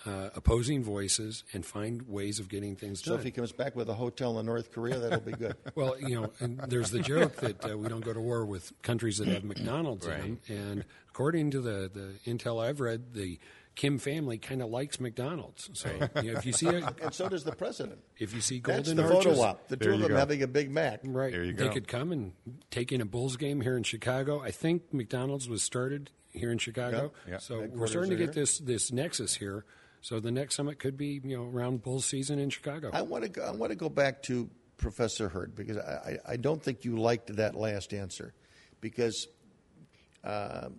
[0.05, 3.19] uh, opposing voices and find ways of getting things So done.
[3.19, 5.55] if he comes back with a hotel in North Korea, that'll be good.
[5.75, 8.71] Well, you know, and there's the joke that uh, we don't go to war with
[8.81, 10.39] countries that have McDonald's in them.
[10.47, 13.39] And according to the, the intel I've read, the
[13.75, 15.69] Kim family kind of likes McDonald's.
[15.73, 15.89] So
[16.21, 17.99] you know, if you see a, and so does the president.
[18.17, 19.67] if you see golden That's golden the photo arches, op.
[19.67, 20.15] The two of them go.
[20.15, 21.01] having a Big Mac.
[21.03, 21.31] right?
[21.31, 21.73] There you they go.
[21.73, 22.31] could come and
[22.71, 24.39] take in a Bulls game here in Chicago.
[24.41, 27.11] I think McDonald's was started here in Chicago.
[27.25, 27.33] Yeah.
[27.33, 27.37] Yeah.
[27.39, 28.43] So we're starting to get here.
[28.43, 29.65] this this nexus here.
[30.05, 32.91] So the next summit could be you know around bull season in Chicago.
[32.93, 34.47] I want to go, I want to go back to
[34.77, 38.35] Professor Hurd because I, I don't think you liked that last answer
[38.81, 39.27] because
[40.23, 40.69] uh,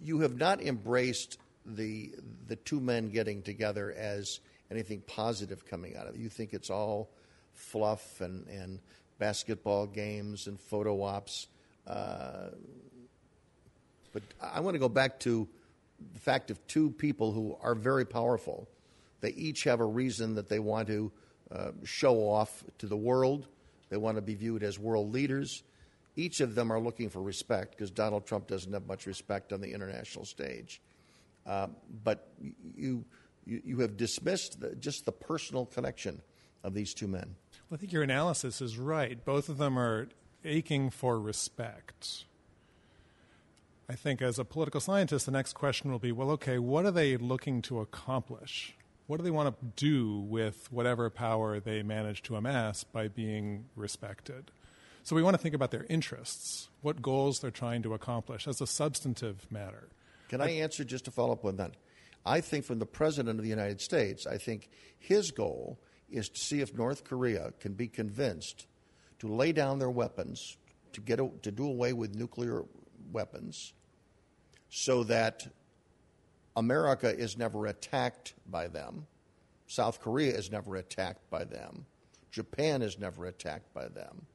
[0.00, 1.36] you have not embraced
[1.66, 2.14] the
[2.46, 4.40] the two men getting together as
[4.70, 6.18] anything positive coming out of it.
[6.18, 7.10] You think it's all
[7.52, 8.80] fluff and, and
[9.18, 11.48] basketball games and photo ops.
[11.86, 12.48] Uh,
[14.14, 15.46] but I want to go back to
[16.12, 18.68] the fact of two people who are very powerful.
[19.20, 21.12] They each have a reason that they want to
[21.50, 23.48] uh, show off to the world.
[23.88, 25.62] They want to be viewed as world leaders.
[26.14, 29.60] Each of them are looking for respect because Donald Trump doesn't have much respect on
[29.60, 30.80] the international stage.
[31.46, 31.68] Uh,
[32.04, 32.28] but
[32.76, 33.04] you,
[33.46, 36.20] you, you have dismissed the, just the personal connection
[36.62, 37.36] of these two men.
[37.70, 39.24] Well, I think your analysis is right.
[39.24, 40.08] Both of them are
[40.44, 42.24] aching for respect.
[43.90, 46.90] I think as a political scientist, the next question will be well, okay, what are
[46.90, 48.76] they looking to accomplish?
[49.06, 53.64] What do they want to do with whatever power they manage to amass by being
[53.74, 54.50] respected?
[55.04, 58.60] So we want to think about their interests, what goals they're trying to accomplish as
[58.60, 59.88] a substantive matter.
[60.28, 61.72] Can I answer just to follow up on that?
[62.26, 64.68] I think from the President of the United States, I think
[64.98, 65.78] his goal
[66.10, 68.66] is to see if North Korea can be convinced
[69.20, 70.58] to lay down their weapons,
[70.92, 72.64] to, get to do away with nuclear
[73.10, 73.72] weapons,
[74.70, 75.46] so that
[76.56, 79.06] America is never attacked by them,
[79.66, 81.86] South Korea is never attacked by them,
[82.30, 84.26] Japan is never attacked by them.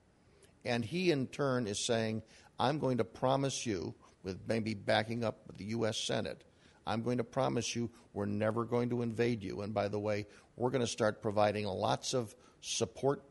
[0.66, 2.24] And he, in turn, is saying,
[2.60, 5.98] I'm going to promise you, with maybe backing up the U.S.
[5.98, 6.46] Senate,
[6.88, 9.62] I'm going to promise you we're never going to invade you.
[9.62, 13.24] And by the way, we're going to start providing lots of support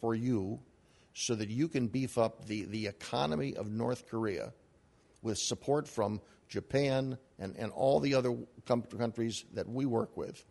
[0.00, 0.60] for you
[1.12, 4.52] so that you can beef up the, the economy of North Korea
[5.22, 6.20] with support from
[6.50, 8.36] Japan and, and all the other
[8.66, 10.44] com- countries that we work with.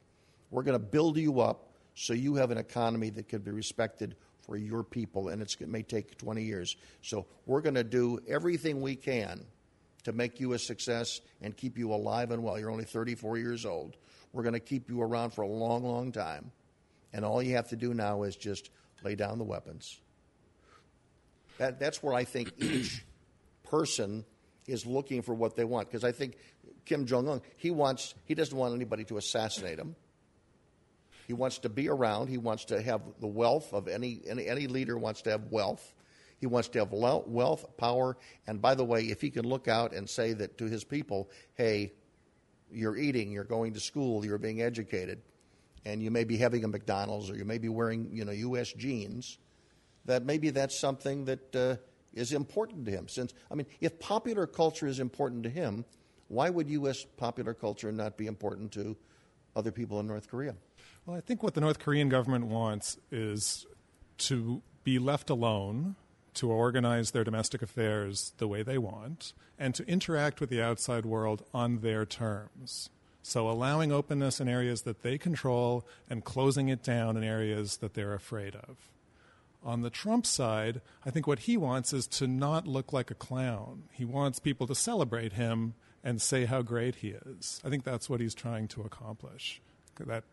[0.49, 4.15] We're going to build you up so you have an economy that can be respected
[4.41, 6.75] for your people, and it may take 20 years.
[7.03, 9.45] So we're going to do everything we can
[10.05, 12.57] to make you a success and keep you alive and well.
[12.57, 13.97] You're only 34 years old.
[14.31, 16.51] We're going to keep you around for a long, long time.
[17.11, 18.69] And all you have to do now is just
[19.03, 19.99] lay down the weapons.
[21.57, 23.03] That, that's where I think each
[23.63, 24.23] person
[24.71, 25.87] is looking for what they want.
[25.87, 26.37] Because I think
[26.85, 29.95] Kim Jong Un, he wants, he doesn't want anybody to assassinate him.
[31.27, 32.27] He wants to be around.
[32.27, 35.93] He wants to have the wealth of any, any, any leader wants to have wealth.
[36.39, 38.17] He wants to have wealth, power,
[38.47, 41.29] and by the way, if he can look out and say that to his people,
[41.55, 41.91] hey,
[42.71, 45.21] you're eating, you're going to school, you're being educated,
[45.85, 48.71] and you may be having a McDonald's or you may be wearing, you know, U.S.
[48.71, 49.37] jeans,
[50.05, 51.75] that maybe that's something that uh,
[52.13, 53.07] is important to him.
[53.07, 55.85] Since I mean, if popular culture is important to him,
[56.27, 57.05] why would U.S.
[57.17, 58.95] popular culture not be important to
[59.55, 60.55] other people in North Korea?
[61.05, 63.65] Well, I think what the North Korean government wants is
[64.19, 65.95] to be left alone
[66.35, 71.05] to organize their domestic affairs the way they want and to interact with the outside
[71.05, 72.89] world on their terms.
[73.21, 77.93] So, allowing openness in areas that they control and closing it down in areas that
[77.93, 78.77] they're afraid of.
[79.63, 83.15] On the Trump side, I think what he wants is to not look like a
[83.15, 83.83] clown.
[83.91, 87.59] He wants people to celebrate him and say how great he is.
[87.65, 89.61] I think that's what he's trying to accomplish.
[89.99, 90.23] That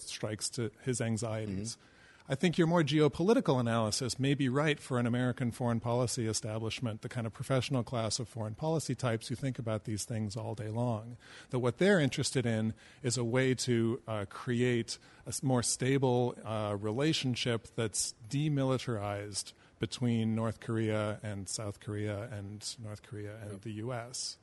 [0.00, 1.78] strikes to his anxieties.
[2.26, 7.02] I think your more geopolitical analysis may be right for an American foreign policy establishment,
[7.02, 10.54] the kind of professional class of foreign policy types who think about these things all
[10.54, 11.18] day long.
[11.50, 12.72] That what they're interested in
[13.02, 14.96] is a way to uh, create
[15.26, 23.02] a more stable uh, relationship that's demilitarized between North Korea and South Korea and North
[23.02, 24.38] Korea and the U.S.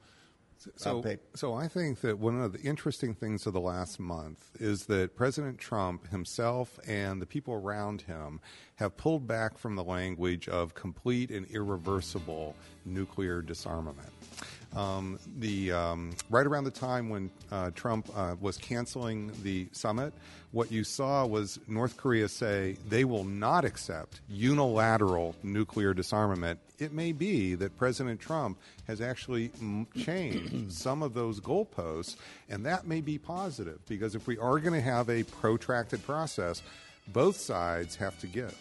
[0.75, 1.01] So,
[1.35, 5.15] so I think that one of the interesting things of the last month is that
[5.15, 8.39] President Trump himself and the people around him
[8.75, 12.55] have pulled back from the language of complete and irreversible
[12.85, 14.09] nuclear disarmament.
[14.75, 20.13] Um, the um, right around the time when uh, Trump uh, was canceling the summit,
[20.51, 26.59] what you saw was North Korea say they will not accept unilateral nuclear disarmament.
[26.79, 28.57] It may be that President Trump
[28.87, 29.51] has actually
[29.97, 32.15] changed some of those goalposts,
[32.49, 36.61] and that may be positive because if we are going to have a protracted process,
[37.07, 38.57] both sides have to give.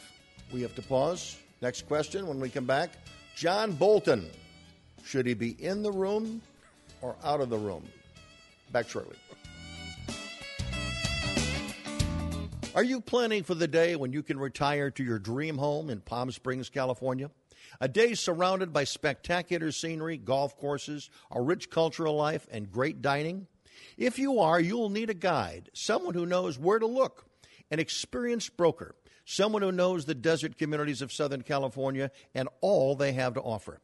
[0.52, 1.36] We have to pause.
[1.60, 2.90] Next question when we come back.
[3.36, 4.28] John Bolton.
[5.04, 6.42] Should he be in the room
[7.02, 7.86] or out of the room?
[8.72, 9.16] Back shortly.
[12.72, 16.00] Are you planning for the day when you can retire to your dream home in
[16.00, 17.30] Palm Springs, California?
[17.80, 23.48] A day surrounded by spectacular scenery, golf courses, a rich cultural life, and great dining?
[23.96, 27.26] If you are, you'll need a guide, someone who knows where to look,
[27.72, 28.94] an experienced broker,
[29.24, 33.80] someone who knows the desert communities of Southern California and all they have to offer.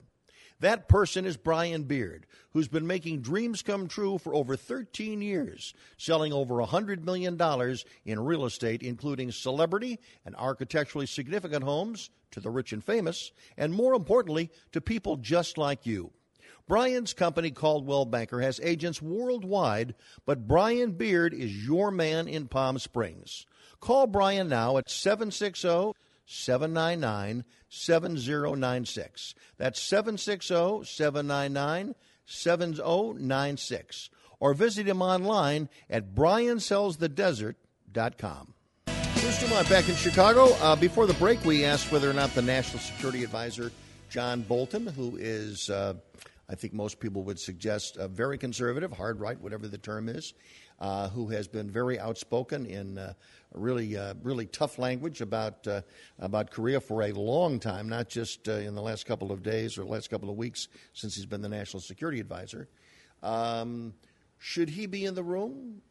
[0.61, 5.75] That person is Brian Beard, who's been making dreams come true for over 13 years,
[5.99, 7.39] selling over $100 million
[8.07, 13.75] in real estate, including celebrity and architecturally significant homes to the rich and famous, and
[13.75, 16.11] more importantly, to people just like you.
[16.67, 19.95] Brian's company, Coldwell Banker, has agents worldwide,
[20.25, 23.47] but Brian Beard is your man in Palm Springs.
[23.79, 25.93] Call Brian now at 760
[26.27, 29.35] 799 7096.
[29.57, 31.95] That's 760 799
[32.27, 34.11] 7096.
[34.39, 38.53] Or visit him online at briansellsthedesert.com.
[39.27, 40.53] Bruce Dumont back in Chicago.
[40.61, 43.73] Uh, before the break, we asked whether or not the National Security Advisor,
[44.11, 45.95] John Bolton, who is, uh,
[46.49, 50.35] I think most people would suggest, uh, very conservative, hard right, whatever the term is,
[50.79, 53.15] uh, who has been very outspoken in uh,
[53.53, 55.81] really, uh, really tough language about uh,
[56.19, 59.77] about Korea for a long time, not just uh, in the last couple of days
[59.77, 62.69] or the last couple of weeks since he's been the national security advisor.
[63.23, 63.95] Um,
[64.39, 65.83] should he be in the room?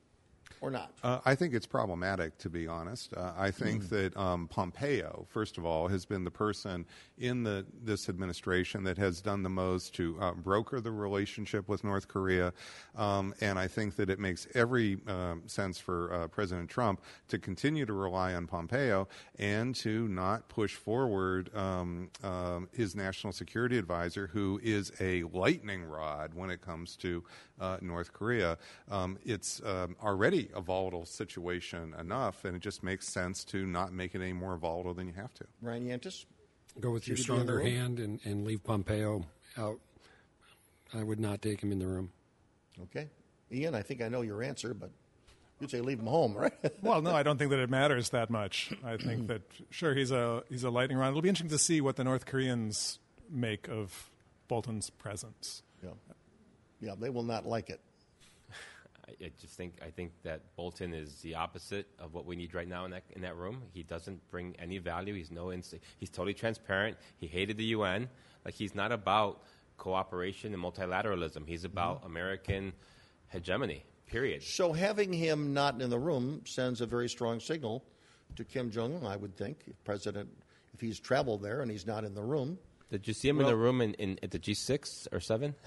[0.62, 0.92] Or not?
[1.04, 3.14] Uh, I think it's problematic, to be honest.
[3.14, 3.90] Uh, I think mm.
[3.90, 6.86] that um, Pompeo, first of all, has been the person
[7.18, 11.84] in the this administration that has done the most to uh, broker the relationship with
[11.84, 12.54] North Korea,
[12.96, 17.38] um, and I think that it makes every um, sense for uh, President Trump to
[17.38, 19.08] continue to rely on Pompeo
[19.40, 25.84] and to not push forward um, um, his national security advisor, who is a lightning
[25.84, 27.24] rod when it comes to
[27.60, 28.58] uh, North Korea.
[28.90, 34.16] Um, it's already a volatile situation enough, and it just makes sense to not make
[34.16, 35.46] it any more volatile than you have to.
[35.62, 36.26] Ryan Yantis?
[36.80, 39.26] Go with your stronger hand and, and leave Pompeo
[39.58, 39.80] out.
[40.94, 42.12] I would not take him in the room.
[42.84, 43.08] Okay.
[43.52, 44.92] Ian, I think I know your answer, but
[45.60, 46.54] you'd say leave him home, right?
[46.82, 48.74] well, no, I don't think that it matters that much.
[48.84, 51.10] I think that sure he's a he's a lightning rod.
[51.10, 53.00] It'll be interesting to see what the North Koreans
[53.30, 54.10] make of
[54.48, 55.64] Bolton's presence.
[55.84, 55.92] Yeah,
[56.80, 57.80] yeah, they will not like it.
[59.08, 62.68] I, just think I think that Bolton is the opposite of what we need right
[62.68, 63.62] now in that in that room.
[63.74, 65.14] He doesn't bring any value.
[65.14, 66.98] He's no inst- he's totally transparent.
[67.18, 68.10] He hated the UN.
[68.44, 69.42] Like he's not about
[69.78, 71.48] cooperation and multilateralism.
[71.48, 72.08] He's about mm-hmm.
[72.08, 72.74] American
[73.30, 73.84] hegemony.
[74.08, 74.44] Period.
[74.44, 77.84] So having him not in the room sends a very strong signal
[78.36, 79.06] to Kim Jong Un.
[79.06, 80.30] I would think, if President,
[80.74, 82.60] if he's traveled there and he's not in the room.
[82.92, 85.56] Did you see him well, in the room in, in, at the G6 or 7?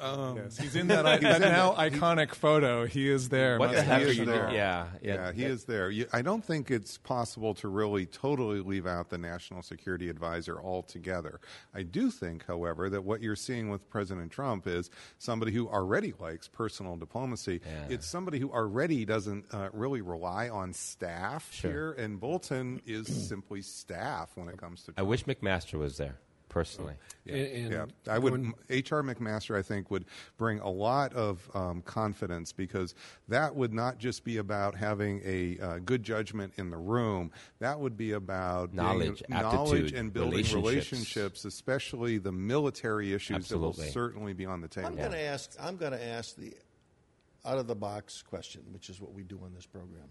[0.00, 2.86] Um, yes, he's in that, that now iconic photo.
[2.86, 3.58] He is there.
[3.58, 4.42] What the heck are you there.
[4.42, 4.54] doing?
[4.54, 5.90] Yeah, yeah, yeah he is there.
[5.90, 10.60] You, I don't think it's possible to really totally leave out the national security advisor
[10.60, 11.40] altogether.
[11.74, 16.14] I do think, however, that what you're seeing with President Trump is somebody who already
[16.18, 17.60] likes personal diplomacy.
[17.64, 17.94] Yeah.
[17.94, 21.70] It's somebody who already doesn't uh, really rely on staff sure.
[21.70, 24.92] here, and Bolton is simply staff when it comes to.
[24.92, 24.98] Trump.
[24.98, 26.18] I wish McMaster was there
[26.50, 26.94] personally.
[27.24, 27.86] Yeah, and, yeah.
[28.06, 28.52] I would.
[28.68, 29.02] H.R.
[29.02, 30.04] McMaster, I think, would
[30.36, 32.94] bring a lot of um, confidence because
[33.28, 37.30] that would not just be about having a uh, good judgment in the room.
[37.60, 40.54] That would be about knowledge, being, knowledge, and building relationships.
[40.54, 41.44] relationships.
[41.46, 43.70] especially the military issues Absolutely.
[43.70, 44.88] that will certainly be on the table.
[44.88, 45.52] I'm going to ask.
[45.58, 46.52] I'm going to ask the
[47.44, 50.08] out of the box question, which is what we do on this program.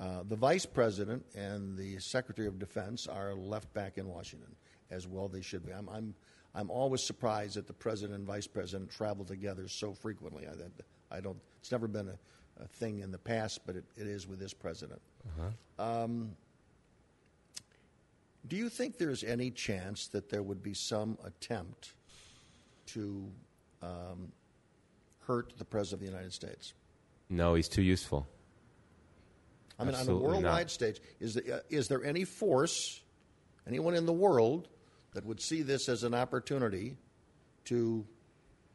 [0.00, 4.48] Uh, the vice president and the secretary of defense are left back in Washington
[4.90, 5.72] as well they should be.
[5.72, 6.14] I'm, I'm,
[6.54, 10.46] I'm always surprised that the president and vice president travel together so frequently.
[10.46, 11.36] I, I don't.
[11.60, 14.54] It's never been a, a thing in the past, but it, it is with this
[14.54, 15.00] president.
[15.26, 15.84] Uh-huh.
[15.84, 16.32] Um,
[18.48, 21.92] do you think there's any chance that there would be some attempt
[22.86, 23.30] to
[23.82, 24.32] um,
[25.26, 26.72] hurt the president of the United States?
[27.28, 28.26] No, he's too useful.
[29.80, 30.70] I mean, Absolutely on a worldwide not.
[30.70, 33.00] stage, is uh, is there any force,
[33.66, 34.68] anyone in the world
[35.14, 36.96] that would see this as an opportunity
[37.64, 38.06] to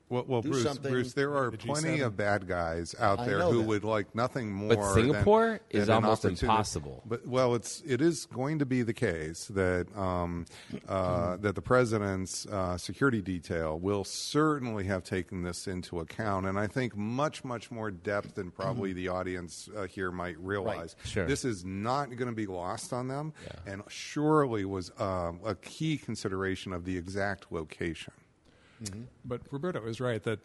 [0.09, 0.91] Well, well Bruce, something.
[0.91, 3.67] Bruce, there are The plenty of bad guys out there who that.
[3.67, 4.75] would like nothing more.
[4.75, 7.01] But Singapore than, is than almost impossible.
[7.05, 10.45] But well, it's it is going to be the case that um,
[10.87, 16.59] uh, that the president's uh, security detail will certainly have taken this into account, and
[16.59, 20.95] I think much much more depth than probably the audience uh, here might realize.
[21.03, 21.25] Sure.
[21.25, 23.33] This is not going to be lost on them,
[23.65, 28.13] and surely was um, a key consideration of the exact location.
[28.91, 29.01] Mm-hmm.
[29.23, 30.39] But Roberto is right that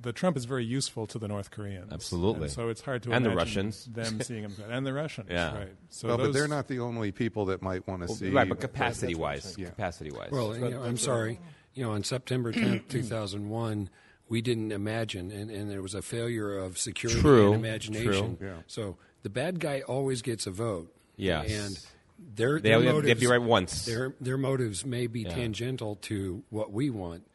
[0.00, 1.92] the Trump is very useful to the North Koreans.
[1.92, 2.44] Absolutely.
[2.44, 3.84] And so it's hard to And the Russians.
[3.86, 5.28] them seeing him and the Russians.
[5.30, 5.56] Yeah.
[5.56, 5.72] Right.
[5.90, 8.30] So well, but they're not the only people that might want to see.
[8.30, 9.66] right, but capacity wise, Yeah.
[9.68, 10.30] capacity wise.
[10.32, 11.38] Well, you know, I'm sorry.
[11.74, 13.88] You know, on September 10th, 2001,
[14.28, 18.36] we didn't imagine, and, and there was a failure of security True, and imagination.
[18.36, 18.46] true.
[18.48, 18.54] Yeah.
[18.66, 20.92] So the bad guy always gets a vote.
[21.16, 21.50] Yes.
[21.50, 23.84] And their, They their only motives, they have to be right once.
[23.84, 27.26] Their, their motives may be tangential to what we want,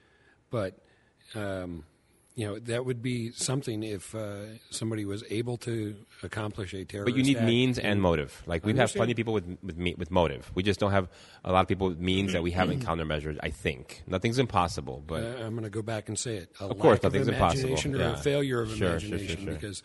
[0.49, 0.77] but,
[1.35, 1.83] um,
[2.35, 6.93] you know, that would be something if uh, somebody was able to accomplish a terrorist
[6.93, 7.05] attack.
[7.05, 7.45] But you need act.
[7.45, 8.41] means and motive.
[8.45, 10.49] Like we have plenty of people with with, me, with motive.
[10.55, 11.09] We just don't have
[11.43, 13.39] a lot of people with means that we haven't countermeasured.
[13.43, 16.49] I think nothing's impossible, but Uh, I'm going to go back and say it.
[16.61, 17.73] A Of course, lack of nothing's impossible.
[17.77, 18.13] or Yeah.
[18.13, 19.53] a failure of Sure, sure, sure, imagination sure.
[19.55, 19.83] because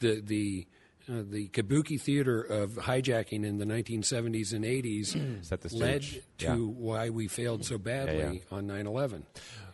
[0.00, 0.66] the the
[1.08, 6.54] uh, the kabuki theater of hijacking in the 1970s and 80s led to Yeah.
[6.56, 9.14] why we failed so badly Yeah, on 9/11.
[9.14, 9.24] And,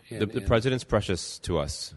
[0.09, 1.95] the, the and- president's precious to us,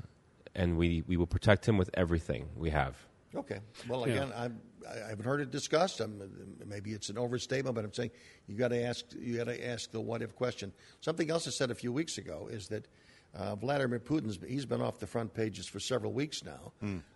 [0.55, 2.95] and we we will protect him with everything we have.
[3.33, 3.59] Okay.
[3.87, 4.59] Well, again, I'm,
[4.89, 6.01] I haven't heard it discussed.
[6.01, 6.21] I'm,
[6.65, 8.11] maybe it's an overstatement, but I'm saying
[8.47, 10.73] you got to ask you got to ask the what if question.
[10.99, 12.87] Something else I said a few weeks ago is that
[13.33, 16.73] uh, Vladimir Putin's he's been off the front pages for several weeks now.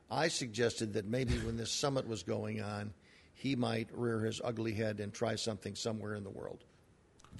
[0.10, 2.94] I suggested that maybe when this summit was going on,
[3.34, 6.64] he might rear his ugly head and try something somewhere in the world.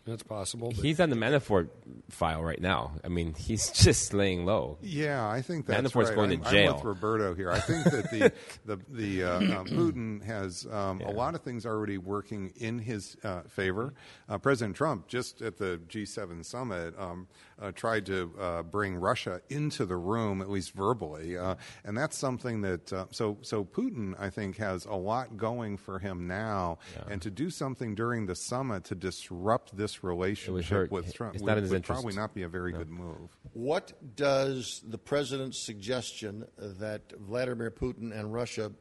[0.06, 0.72] That's possible.
[0.72, 1.70] He's on the Manafort
[2.10, 2.92] file right now.
[3.04, 4.78] I mean, he's just laying low.
[4.82, 6.16] Yeah, I think that's Manafort's right.
[6.16, 6.76] going I'm, to I'm jail.
[6.76, 7.52] with Roberto here.
[7.52, 8.32] I think that the
[8.66, 13.18] the, the uh, um, Putin has um, a lot of things already working in his
[13.24, 13.94] uh, favor.
[14.28, 17.28] Uh, President Trump just at the G7 summit um,
[17.62, 22.18] uh, tried to uh, bring Russia into the room, at least verbally, uh, and that's
[22.18, 26.80] something that uh, so so Putin I think has a lot going for him now,
[27.10, 30.92] and to do something during the summit to disrupt this relationship hurt.
[30.92, 32.02] with Trump It's would, not in his would interest.
[32.02, 33.30] probably not be a very good move.
[33.54, 38.72] What does the president's suggestion that Vladimir Putin and Russia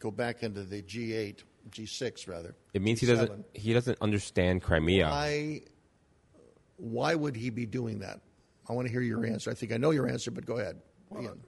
[0.00, 2.54] go back into the G8, G6 rather?
[2.74, 5.08] It means he G7, doesn't he doesn't understand Crimea.
[5.08, 5.62] Why,
[6.76, 8.20] why would he be doing that?
[8.68, 9.50] I want to hear your answer.
[9.50, 10.80] I think I know your answer, but go ahead.
[11.20, 11.40] Ian.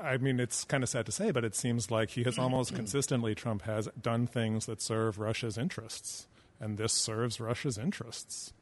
[0.00, 2.74] I mean, it's kind of sad to say, but it seems like he has almost
[2.74, 6.28] consistently, Trump has done things that serve Russia's interests.
[6.60, 8.52] And this serves Russia's interests.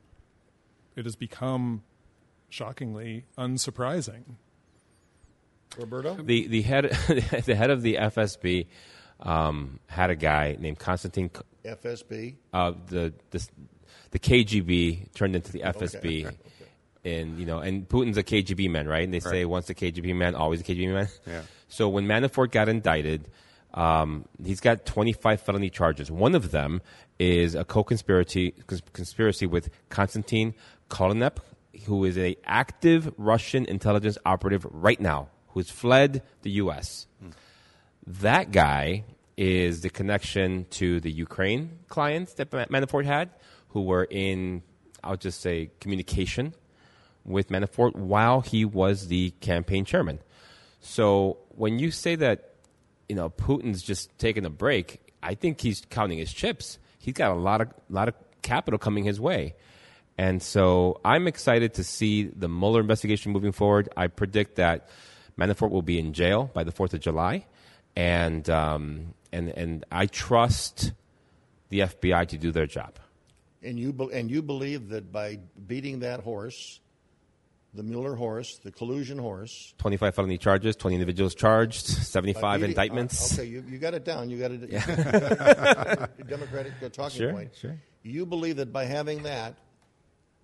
[0.95, 1.83] It has become
[2.49, 4.37] shockingly unsurprising.
[5.79, 6.15] Roberto?
[6.15, 6.85] the the head
[7.47, 8.67] the head of the FSB
[9.21, 11.31] um, had a guy named Konstantin
[11.65, 12.37] FSB.
[12.53, 13.47] uh, the, the
[14.13, 16.33] the KGB turned into the FSB.
[17.05, 19.05] And you know, and Putin's a KGB man, right?
[19.05, 21.09] And they say once a KGB man, always a KGB man.
[21.25, 21.43] Yeah.
[21.69, 23.29] So when Manafort got indicted,
[23.77, 26.11] um, he's got 25 felony charges.
[26.11, 26.81] One of them
[27.19, 28.55] is a co-conspiracy
[28.93, 30.55] conspiracy with Konstantin
[30.91, 31.39] Kilimnik,
[31.85, 37.07] who is a active Russian intelligence operative right now, who has fled the U.S.
[38.07, 39.05] That guy
[39.37, 43.31] is the connection to the Ukraine clients that Manafort had,
[43.69, 44.63] who were in,
[45.05, 46.55] I'll just say, communication
[47.27, 50.21] with Manafort while he was the campaign chairman.
[50.81, 52.46] So when you say that,
[53.09, 56.79] you know, Putin's just taking a break, I think he's counting his chips.
[56.99, 59.55] He's got a lot of lot of capital coming his way.
[60.19, 63.89] And so I'm excited to see the Mueller investigation moving forward.
[63.97, 64.89] I predict that
[65.39, 67.47] Manafort will be in jail by the 4th of July.
[67.95, 70.93] And, um, and, and I trust
[71.69, 72.99] the FBI to do their job.
[73.63, 76.81] And you, be- and you believe that by beating that horse,
[77.77, 82.71] the Mueller horse, the collusion horse, 25 felony charges, 20 individuals charged, by 75 beating-
[82.71, 83.39] indictments.
[83.39, 84.31] uh, okay, you, you got it down.
[84.31, 86.21] You got it.
[86.29, 87.55] Democratic uh, talking Sure, point.
[87.55, 87.77] sure.
[88.03, 89.55] You believe that by having that,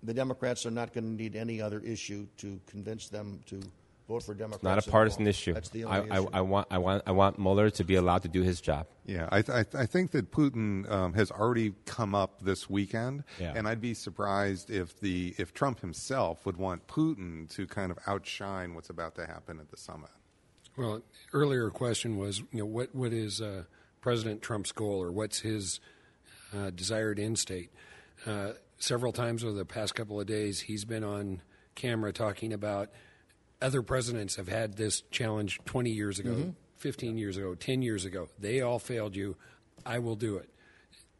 [0.03, 3.61] the Democrats are not going to need any other issue to convince them to
[4.07, 4.63] vote for Democrats.
[4.63, 5.53] Not a partisan issue.
[5.53, 6.29] That's the I, only I, issue.
[6.33, 8.87] I want, I want, I want Mueller to be allowed to do his job.
[9.05, 12.69] Yeah, I, th- I, th- I think that Putin um, has already come up this
[12.69, 13.53] weekend, Yeah.
[13.55, 17.97] and I'd be surprised if the if Trump himself would want Putin to kind of
[18.07, 20.09] outshine what's about to happen at the summit.
[20.75, 21.01] Well,
[21.33, 23.63] earlier question was, you know, what what is uh,
[24.01, 25.79] President Trump's goal, or what's his
[26.55, 27.71] uh, desired end state?
[28.25, 31.41] Uh, several times over the past couple of days, he's been on
[31.75, 32.89] camera talking about
[33.63, 38.27] other presidents have had this challenge 20 years ago, 15 years ago, 10 years ago.
[38.37, 39.35] They all failed you.
[39.85, 40.49] I will do it.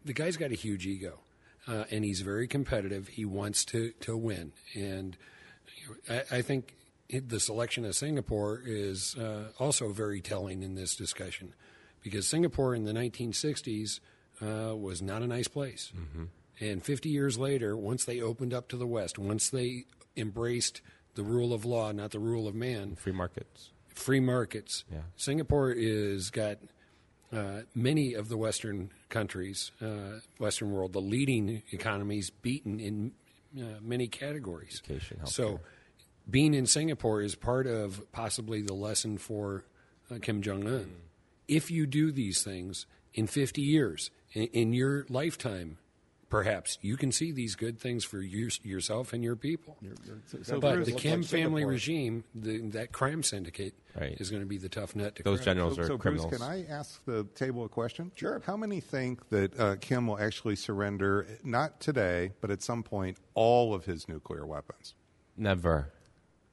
[0.06, 1.20] The guy's got a huge ego,
[1.68, 3.08] uh, and he's very competitive.
[3.08, 4.52] He wants to, to win.
[4.76, 5.16] And
[5.78, 6.76] you know, I, I think
[7.10, 11.54] it- the selection of Singapore is uh, also very telling in this discussion
[12.02, 14.00] because Singapore in the 1960s
[14.42, 15.94] uh, was not a nice place.
[16.60, 19.86] And 50 years later, once they opened up to the West, once they
[20.18, 20.82] embraced
[21.16, 23.70] the rule of law, not the rule of man, Free markets.
[23.90, 25.00] free markets, Yeah.
[25.16, 26.58] Singapore is got
[27.32, 33.12] uh, many of the Western countries, uh, Western world, the leading economies beaten in
[33.58, 34.82] uh, many categories.
[34.86, 35.60] Education, so,
[36.30, 39.66] being in Singapore is part of possibly the lesson for
[40.12, 40.92] uh, Kim Jong Un.
[41.48, 45.78] If you do these things in 50 years, in, in your lifetime,
[46.34, 49.78] perhaps you can see these good things for you, yourself and your people.
[50.42, 51.68] So but the Kim like family Singapore.
[51.72, 54.20] regime, the, that crime syndicate, Right.
[54.20, 55.46] is going to be the tough nut to Those crack.
[55.46, 56.34] generals So, are so Bruce, criminals.
[56.34, 58.12] can I ask the table a question?
[58.16, 58.42] Sure.
[58.44, 63.18] How many think that uh, Kim will actually surrender, not today, but at some point,
[63.36, 64.96] all of his nuclear weapons?
[65.38, 65.92] Never.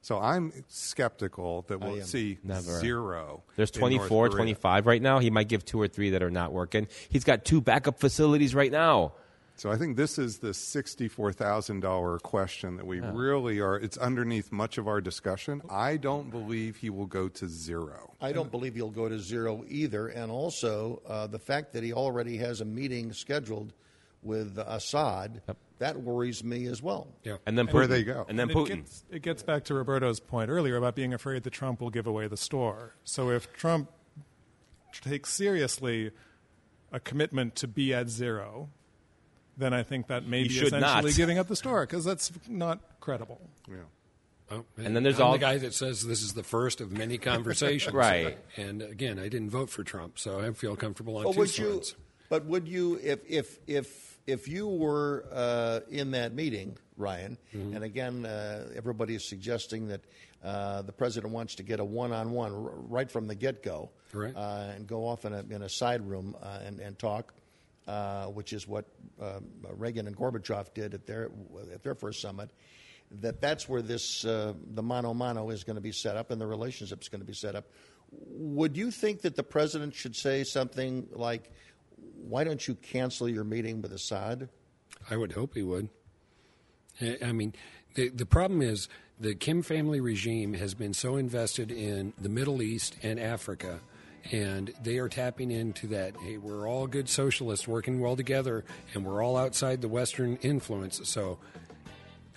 [0.03, 2.61] So I'm skeptical that we'll see Never.
[2.79, 3.43] zero.
[3.55, 5.17] There's in North 24, 25 right now.
[5.19, 6.87] He might give two or three that are not working.
[7.09, 9.13] He's got two backup facilities right now.
[9.61, 13.75] So I think this is the sixty-four thousand dollar question that we really are.
[13.75, 15.61] It's underneath much of our discussion.
[15.69, 18.15] I don't believe he will go to zero.
[18.19, 20.07] I don't believe he'll go to zero either.
[20.07, 23.71] And also, uh, the fact that he already has a meeting scheduled
[24.23, 25.43] with Assad,
[25.77, 27.09] that worries me as well.
[27.23, 27.37] Yeah.
[27.45, 27.73] And then Putin.
[27.73, 28.25] Where they go.
[28.27, 28.77] And then it Putin.
[28.77, 32.07] Gets, it gets back to Roberto's point earlier about being afraid that Trump will give
[32.07, 32.95] away the store.
[33.03, 33.91] So if Trump
[34.91, 36.09] takes seriously
[36.91, 38.69] a commitment to be at zero,
[39.57, 41.15] then I think that may He be should essentially not.
[41.15, 43.41] giving up the store because that's not credible.
[43.69, 43.75] Yeah.
[44.51, 46.91] Oh, And then there's I'm all- the guy that says this is the first of
[46.91, 47.93] many conversations.
[47.93, 48.37] Right.
[48.57, 51.57] And again, I didn't vote for Trump, so I feel comfortable on But two would
[51.57, 51.69] you?
[51.69, 51.95] fronts.
[52.29, 57.75] But would you, if if if if you were uh, in that meeting, Ryan, Mm-hmm.
[57.75, 60.01] and again, uh, everybody is suggesting that
[60.43, 62.59] uh, the president wants to get a one-on-one r-
[62.89, 64.35] right from the get-go, Right.
[64.35, 67.33] uh, and go off in a in a side room uh, and and talk,
[67.91, 68.85] uh, which is what
[69.21, 69.45] um,
[69.75, 71.29] Reagan and Gorbachev did at their
[71.73, 72.49] at their first summit.
[73.19, 76.39] That that's where this uh, the mano mano is going to be set up, and
[76.39, 77.65] the relationship is going to be set up.
[78.09, 81.51] Would you think that the president should say something like,
[81.97, 84.47] "Why don't you cancel your meeting with Assad"?
[85.09, 85.89] I would hope he would.
[87.01, 87.53] I I mean,
[87.95, 88.87] the, the problem is
[89.19, 93.81] the Kim family regime has been so invested in the Middle East and Africa,
[94.31, 96.15] and they are tapping into that.
[96.17, 101.01] Hey, we're all good socialists working well together, and we're all outside the Western influence.
[101.09, 101.39] So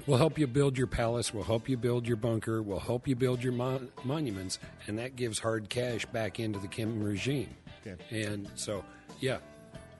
[0.06, 3.16] we'll help you build your palace, we'll help you build your bunker, we'll help you
[3.16, 7.55] build your mon- monuments, and that gives hard cash back into the Kim regime.
[7.86, 8.02] Okay.
[8.11, 8.85] And so,
[9.20, 9.39] yeah,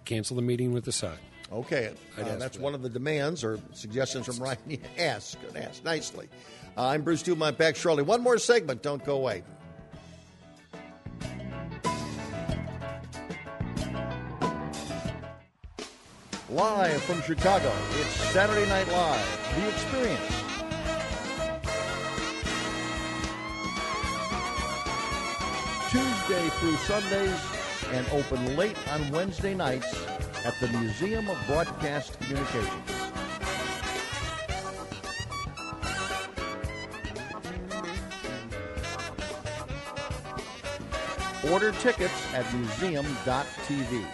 [0.05, 1.19] cancel the meeting with the Assad.
[1.52, 4.59] Okay, uh, that's one of the demands or suggestions from Ryan.
[4.98, 6.28] ask, ask nicely.
[6.77, 8.02] Uh, I'm Bruce Dumont, back shortly.
[8.02, 8.82] One more segment.
[8.82, 9.44] Don't go away.
[16.55, 20.20] Live from Chicago, it's Saturday Night Live, The Experience.
[25.90, 27.40] Tuesday through Sundays
[27.90, 30.06] and open late on Wednesday nights
[30.44, 32.70] at the Museum of Broadcast Communications.
[41.51, 44.05] Order tickets at museum.tv.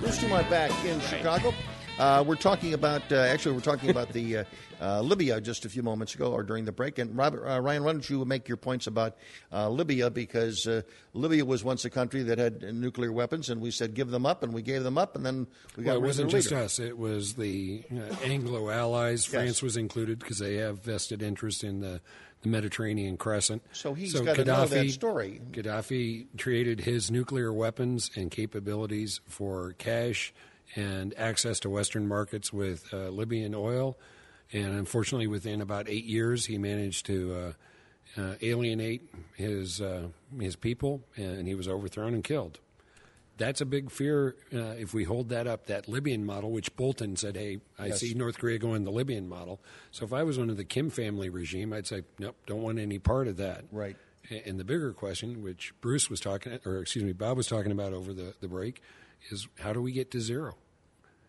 [0.00, 1.52] Bruce Dumont back in Chicago.
[1.98, 4.44] Uh, we're talking about, uh, actually, we're talking about the uh,
[4.80, 6.98] uh, Libya just a few moments ago or during the break.
[6.98, 9.16] And Robert, uh, Ryan, why don't you make your points about
[9.52, 10.10] uh, Libya?
[10.10, 10.82] Because uh,
[11.12, 14.44] Libya was once a country that had nuclear weapons, and we said give them up,
[14.44, 16.78] and we gave them up, and then we got Well, it wasn't just us.
[16.78, 19.24] It was the uh, Anglo allies.
[19.24, 22.00] France was included because they have vested interest in the,
[22.42, 23.62] the Mediterranean crescent.
[23.72, 25.40] So he's gotta know that story.
[25.50, 30.32] Gaddafi created his nuclear weapons and capabilities for cash
[30.76, 33.96] and access to Western markets with uh, Libyan oil.
[34.52, 37.54] And unfortunately, within about eight years, he managed to
[38.16, 39.02] uh, uh, alienate
[39.34, 40.08] his uh,
[40.40, 42.58] his people, and he was overthrown and killed
[43.38, 47.16] that's a big fear uh, if we hold that up, that Libyan model, which Bolton
[47.16, 48.00] said, hey, I Yes.
[48.00, 49.60] see North Korea going the Libyan model.
[49.90, 52.98] So if I was under the Kim family regime, I'd say, nope, don't want any
[52.98, 53.64] part of that.
[53.72, 53.96] Right.
[54.44, 57.94] And the bigger question, which Bruce was talking, or excuse me, Bob was talking about
[57.94, 58.82] over the, the break,
[59.30, 60.56] is how do we get to zero?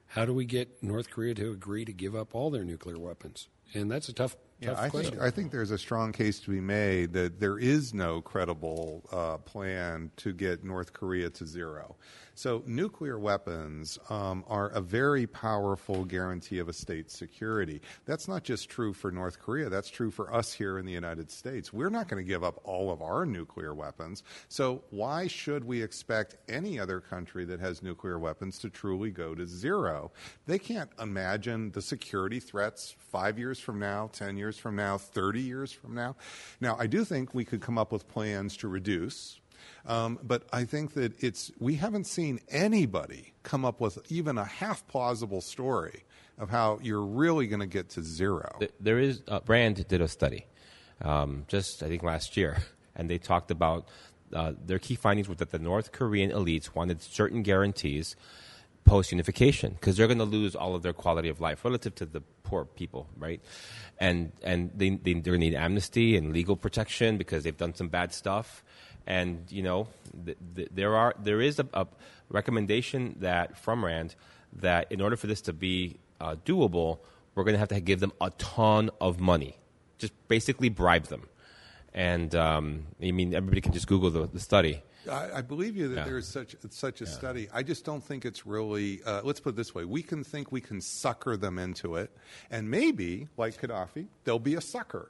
[0.08, 3.48] How do we get North Korea to agree to give up all their nuclear weapons?
[3.74, 5.12] And that's a tough Yeah, tough I question.
[5.12, 9.04] think I think there's a strong case to be made that there is no credible
[9.12, 11.96] uh, plan to get North Korea to zero.
[12.40, 17.82] So nuclear weapons um, are a very powerful guarantee of a state's security.
[18.06, 19.68] That's not just true for North Korea.
[19.68, 21.74] That's true for us here in the United States.
[21.74, 24.24] We're not going to give up all of our nuclear weapons.
[24.48, 29.36] So why should we expect any other country that has nuclear weapons to truly go
[29.36, 30.14] to zero?
[30.48, 35.42] They can't imagine the security threats five years from now, 10 years from now, 30
[35.42, 36.16] years from now.
[36.62, 39.39] Now, I do think we could come up with plans to reduce.
[39.86, 44.46] Um, but I think that it's we haven't seen anybody come up with even a
[44.46, 46.04] half plausible story
[46.38, 48.60] of how you're really going to get to zero.
[48.80, 50.46] There is uh, Rand did a study
[51.02, 52.58] um, just I think last year,
[52.96, 53.88] and they talked about
[54.34, 58.16] uh, their key findings were that the North Korean elites wanted certain guarantees
[58.86, 62.06] post unification because they're going to lose all of their quality of life relative to
[62.06, 63.42] the poor people, right?
[64.00, 67.76] And and they, they they're going to need amnesty and legal protection because they've done
[67.76, 68.64] some bad stuff.
[69.08, 69.88] And you know,
[70.26, 71.88] th- th- there are there is a, a
[72.30, 74.16] recommendation that from Rand
[74.54, 77.00] that in order for this to be uh, doable,
[77.36, 79.58] we're going to have to give them a ton of money,
[79.98, 81.28] just basically bribe them.
[81.94, 84.82] And um, I mean, everybody can just Google the, the study.
[85.10, 86.04] I, I believe you that Yeah.
[86.04, 87.48] there is such such a study.
[87.52, 89.02] I just don't think it's really.
[89.04, 92.12] Uh, let's put it this way: we can think we can sucker them into it,
[92.52, 95.10] and maybe, like Gaddafi, they'll be a sucker.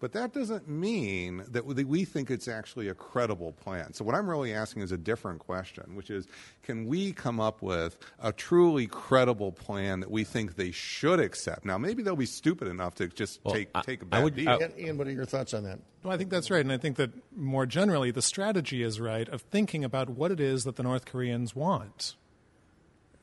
[0.00, 3.92] But that doesn't mean that we we think it's actually a credible plan.
[3.94, 6.26] So what I'm really asking is a different question, which is,
[6.62, 11.64] can we come up with a truly credible plan that we think they should accept?
[11.64, 14.24] Now, maybe they'll be stupid enough to just Well, take I- take a I bad
[14.24, 14.48] would- deal.
[14.50, 15.80] I- Ian, Ian, what are your thoughts on that?
[16.04, 16.60] Well, I think that's right.
[16.60, 20.38] And I think that more generally, the strategy is right of thinking about what it
[20.38, 22.14] is that the North Koreans want.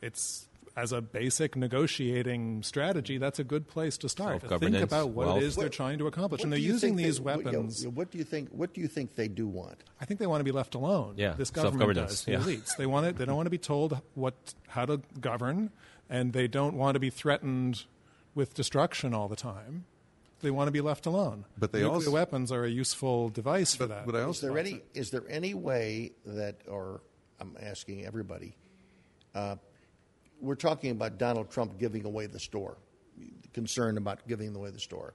[0.01, 4.41] It's as a basic negotiating strategy, that's a good place to start.
[4.47, 5.41] To think about what wealth.
[5.41, 6.39] it is they're trying to accomplish.
[6.39, 7.87] What and they're using these they- what- you know, weapons.
[7.87, 8.49] What do you think?
[8.49, 9.83] What do you think they do want?
[10.01, 11.13] I think they want to be left alone.
[11.17, 12.25] Yeah, this government does.
[12.25, 12.39] The yeah.
[12.39, 12.75] elites.
[12.75, 13.17] They want it.
[13.17, 15.71] They don't want to be told what how to govern,
[16.09, 17.85] and they don't want to be threatened
[18.33, 19.85] with destruction all the time.
[20.41, 21.45] They want to be left alone.
[21.57, 24.05] But they nuclear also- weapons are a useful device for that.
[24.05, 27.01] But I Is there any is there any way that, or
[27.39, 28.57] I'm asking everybody,
[29.33, 29.55] uh,
[30.41, 32.77] we're talking about Donald Trump giving away the store,
[33.53, 35.13] concerned about giving away the store.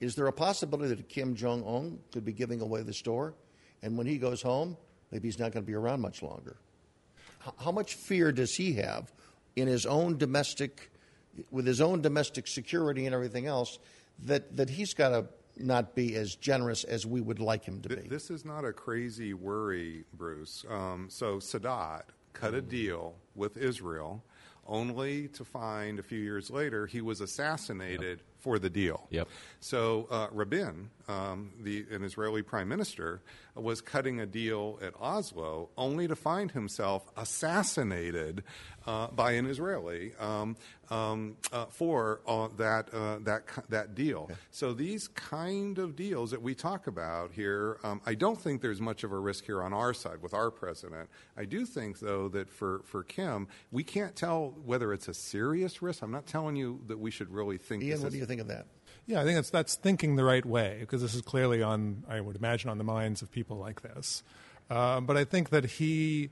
[0.00, 3.34] Is there a possibility that Kim Jong Un could be giving away the store,
[3.82, 4.76] and when he goes home,
[5.10, 6.56] maybe he's not going to be around much longer?
[7.58, 9.12] How much fear does he have
[9.54, 10.90] in his own domestic,
[11.50, 13.78] with his own domestic security and everything else,
[14.24, 15.26] that that he's got to
[15.56, 18.08] not be as generous as we would like him to be?
[18.08, 20.64] This is not a crazy worry, Bruce.
[20.68, 22.02] Um, so Sadat
[22.32, 24.24] cut a deal with Israel,
[24.66, 29.06] only to find a few years later he was assassinated for the deal.
[29.10, 29.26] Yep.
[29.60, 33.22] So uh, Rabin, um, the an Israeli prime minister,
[33.54, 38.42] was cutting a deal at Oslo, only to find himself assassinated
[38.86, 40.56] uh, by an Israeli um,
[40.90, 44.30] um, uh, for uh, that uh, that that deal.
[44.50, 48.80] So these kind of deals that we talk about here, um, I don't think there's
[48.80, 51.08] much of a risk here on our side with our president.
[51.36, 55.80] I do think, though, that for for Kim, we can't tell whether it's a serious
[55.80, 56.02] risk.
[56.02, 57.82] I'm not telling you that we should really think.
[57.82, 58.66] Ian, this what is- do you think of that?
[59.06, 62.20] Yeah, I think that's that's thinking the right way because this is clearly on, I
[62.20, 64.22] would imagine, on the minds of people like this.
[64.70, 66.30] Uh, but I think that he,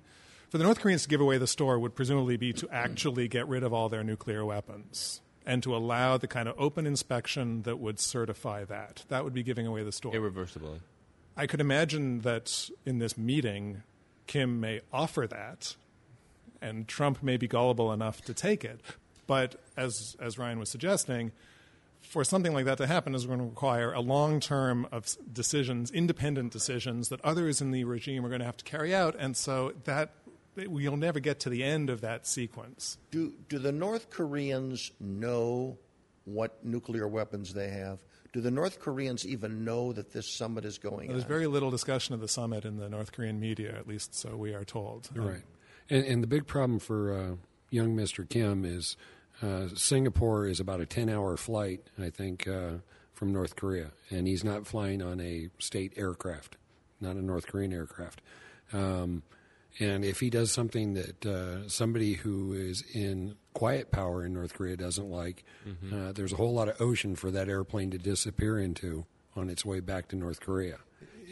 [0.49, 3.47] for the North Koreans to give away the store, would presumably be to actually get
[3.47, 7.79] rid of all their nuclear weapons and to allow the kind of open inspection that
[7.79, 9.05] would certify that.
[9.09, 10.15] That would be giving away the store.
[10.15, 10.81] Irreversibly.
[11.37, 13.83] I could imagine that in this meeting,
[14.27, 15.77] Kim may offer that,
[16.61, 18.81] and Trump may be gullible enough to take it.
[19.27, 21.33] But as as Ryan was suggesting,
[22.03, 25.91] for something like that to happen is going to require a long term of decisions,
[25.91, 29.37] independent decisions that others in the regime are going to have to carry out, and
[29.37, 30.11] so that
[30.57, 32.99] we'll never get to the end of that sequence.
[33.11, 35.79] Do do the North Koreans know
[36.25, 37.99] what nuclear weapons they have?
[38.33, 41.29] Do the North Koreans even know that this summit is going There's on?
[41.29, 44.55] very little discussion of the summit in the North Korean media, at least so we
[44.55, 45.11] are told.
[45.15, 45.43] You're right.
[45.91, 47.35] And, and the big problem for uh,
[47.71, 48.27] young Mr.
[48.27, 48.97] Kim is
[49.43, 52.75] uh, Singapore is about a 10 hour flight, I think, uh,
[53.13, 53.91] from North Korea.
[54.11, 56.57] And he's not flying on a state aircraft,
[57.01, 58.21] not a North Korean aircraft.
[58.73, 59.23] Um,
[59.79, 64.53] and if he does something that uh, somebody who is in quiet power in North
[64.55, 65.45] Korea doesn't like,
[65.93, 69.65] uh, there's a whole lot of ocean for that airplane to disappear into on its
[69.65, 70.77] way back to North Korea.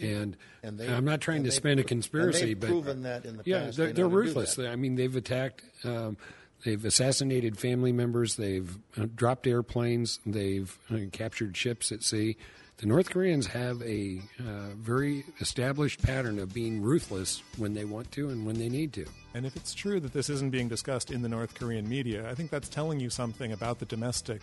[0.00, 3.02] And, And they- I'm not trying to spin a pro- and conspiracy, they've but proven
[3.02, 4.58] that in the yeah, past they're, they they're know how to do ruthless.
[4.58, 6.16] I mean, they've attacked um,
[6.64, 8.36] They've assassinated family members.
[8.36, 10.20] They've uh, dropped airplanes.
[10.26, 12.36] They've uh, captured ships at sea.
[12.78, 18.10] The North Koreans have a uh, very established pattern of being ruthless when they want
[18.12, 19.04] to and when they need to.
[19.34, 22.34] And if it's true that this isn't being discussed in the North Korean media, I
[22.34, 24.40] think that's telling you something about the domestic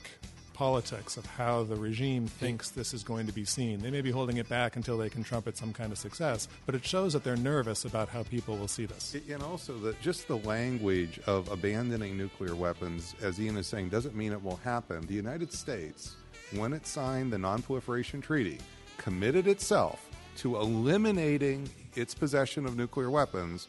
[0.57, 3.79] politics of how the regime thinks this is going to be seen.
[3.79, 6.73] They may be holding it back until they can trumpet some kind of success, but
[6.73, 9.15] it shows that they're nervous about how people will see this.
[9.29, 14.15] And also that just the language of abandoning nuclear weapons, as Ian is saying, doesn't
[14.15, 15.05] mean it will happen.
[15.05, 16.15] The United States
[16.51, 18.57] when it signed the Non-Proliferation Treaty,
[18.97, 23.67] committed itself to eliminating its possession of nuclear weapons.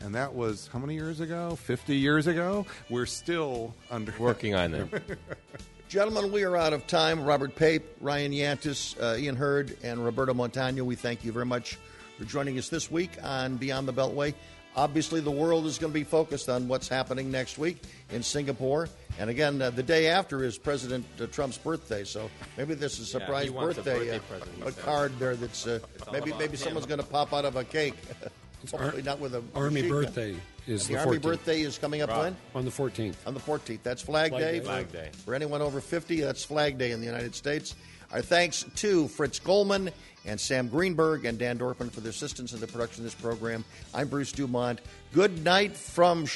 [0.00, 1.56] And that was how many years ago?
[1.56, 2.66] 50 years ago?
[2.90, 4.90] We're still under working on them.
[5.88, 7.22] Gentlemen, we are out of time.
[7.22, 11.78] Robert Pape, Ryan Yantis, uh, Ian Hurd, and Roberto Montano, we thank you very much
[12.18, 14.34] for joining us this week on Beyond the Beltway.
[14.74, 17.80] Obviously, the world is going to be focused on what's happening next week
[18.10, 18.88] in Singapore.
[19.20, 23.06] And again, uh, the day after is President uh, Trump's birthday, so maybe this is
[23.06, 25.78] a surprise yeah, birthday, a, birthday uh, a card there that's uh,
[26.10, 27.94] maybe maybe someone's going to pop out of a cake.
[28.72, 30.40] Hopefully, not with a Army birthday gun.
[30.66, 31.22] is the, the Army 14th.
[31.22, 33.14] birthday is coming up when on the 14th.
[33.26, 33.80] on the 14th.
[33.82, 34.52] That's Flag, Flag Day.
[34.52, 34.58] Day.
[34.60, 35.10] For, Flag Day.
[35.24, 37.74] for anyone over 50, that's Flag Day in the United States.
[38.12, 39.90] Our thanks to Fritz Goldman
[40.24, 43.64] and Sam Greenberg and Dan Dorfman for their assistance in the production of this program.
[43.92, 44.80] I'm Bruce Dumont.
[45.12, 46.26] Good night from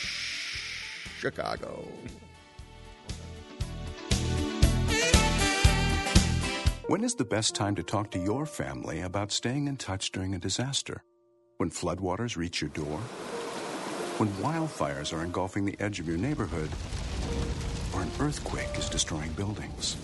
[1.20, 1.86] Chicago.
[6.88, 10.34] When is the best time to talk to your family about staying in touch during
[10.34, 11.04] a disaster?
[11.60, 12.96] When floodwaters reach your door?
[14.16, 16.70] When wildfires are engulfing the edge of your neighborhood?
[17.92, 19.98] Or an earthquake is destroying buildings?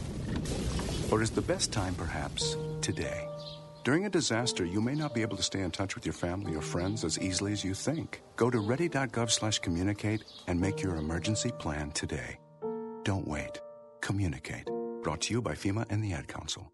[1.11, 3.27] Or is the best time perhaps today?
[3.85, 6.55] During a disaster, you may not be able to stay in touch with your family
[6.55, 8.21] or friends as easily as you think.
[8.37, 12.39] Go to ready.gov slash communicate and make your emergency plan today.
[13.03, 13.63] Don't wait.
[14.03, 14.69] Communicate.
[15.03, 16.71] Brought to you by FEMA and the Ad Council.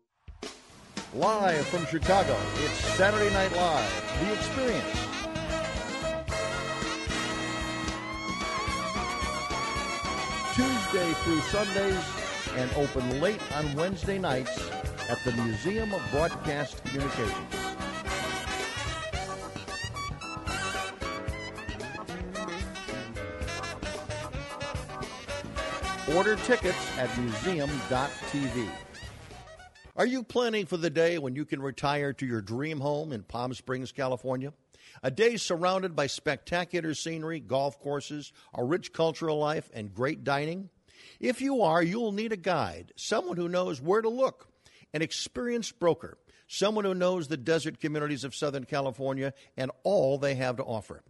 [1.14, 2.34] Live from Chicago,
[2.64, 4.96] it's Saturday Night Live, The Experience.
[10.54, 12.02] Tuesday through Sundays
[12.56, 14.58] and open late on Wednesday nights
[15.10, 17.36] at the Museum of Broadcast Communications.
[26.16, 28.70] Order tickets at museum.tv.
[29.94, 33.24] Are you planning for the day when you can retire to your dream home in
[33.24, 34.54] Palm Springs, California?
[35.02, 40.70] A day surrounded by spectacular scenery, golf courses, a rich cultural life, and great dining?
[41.20, 44.48] If you are, you'll need a guide, someone who knows where to look,
[44.94, 46.16] an experienced broker,
[46.46, 51.02] someone who knows the desert communities of Southern California and all they have to offer.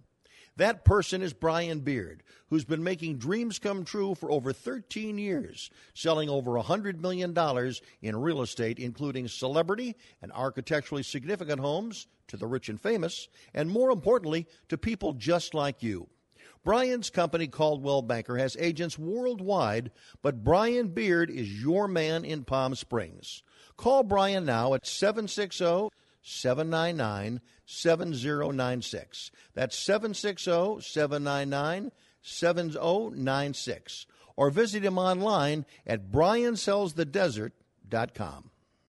[0.57, 5.71] That person is Brian Beard, who's been making dreams come true for over 13 years,
[5.95, 7.35] selling over $100 million
[8.03, 13.71] in real estate, including celebrity and architecturally significant homes to the rich and famous, and
[13.71, 16.09] more importantly, to people just like you.
[16.65, 19.91] Brian's company, Coldwell Banker, has agents worldwide,
[20.23, 23.43] but Brian Beard is your man in Palm Springs.
[23.77, 25.89] Call Brian now at 760
[26.23, 29.31] 799 7096.
[29.55, 31.93] That's 760 799
[32.23, 34.07] 7096.
[34.37, 38.51] Or visit him online at briansellsthedesert.com.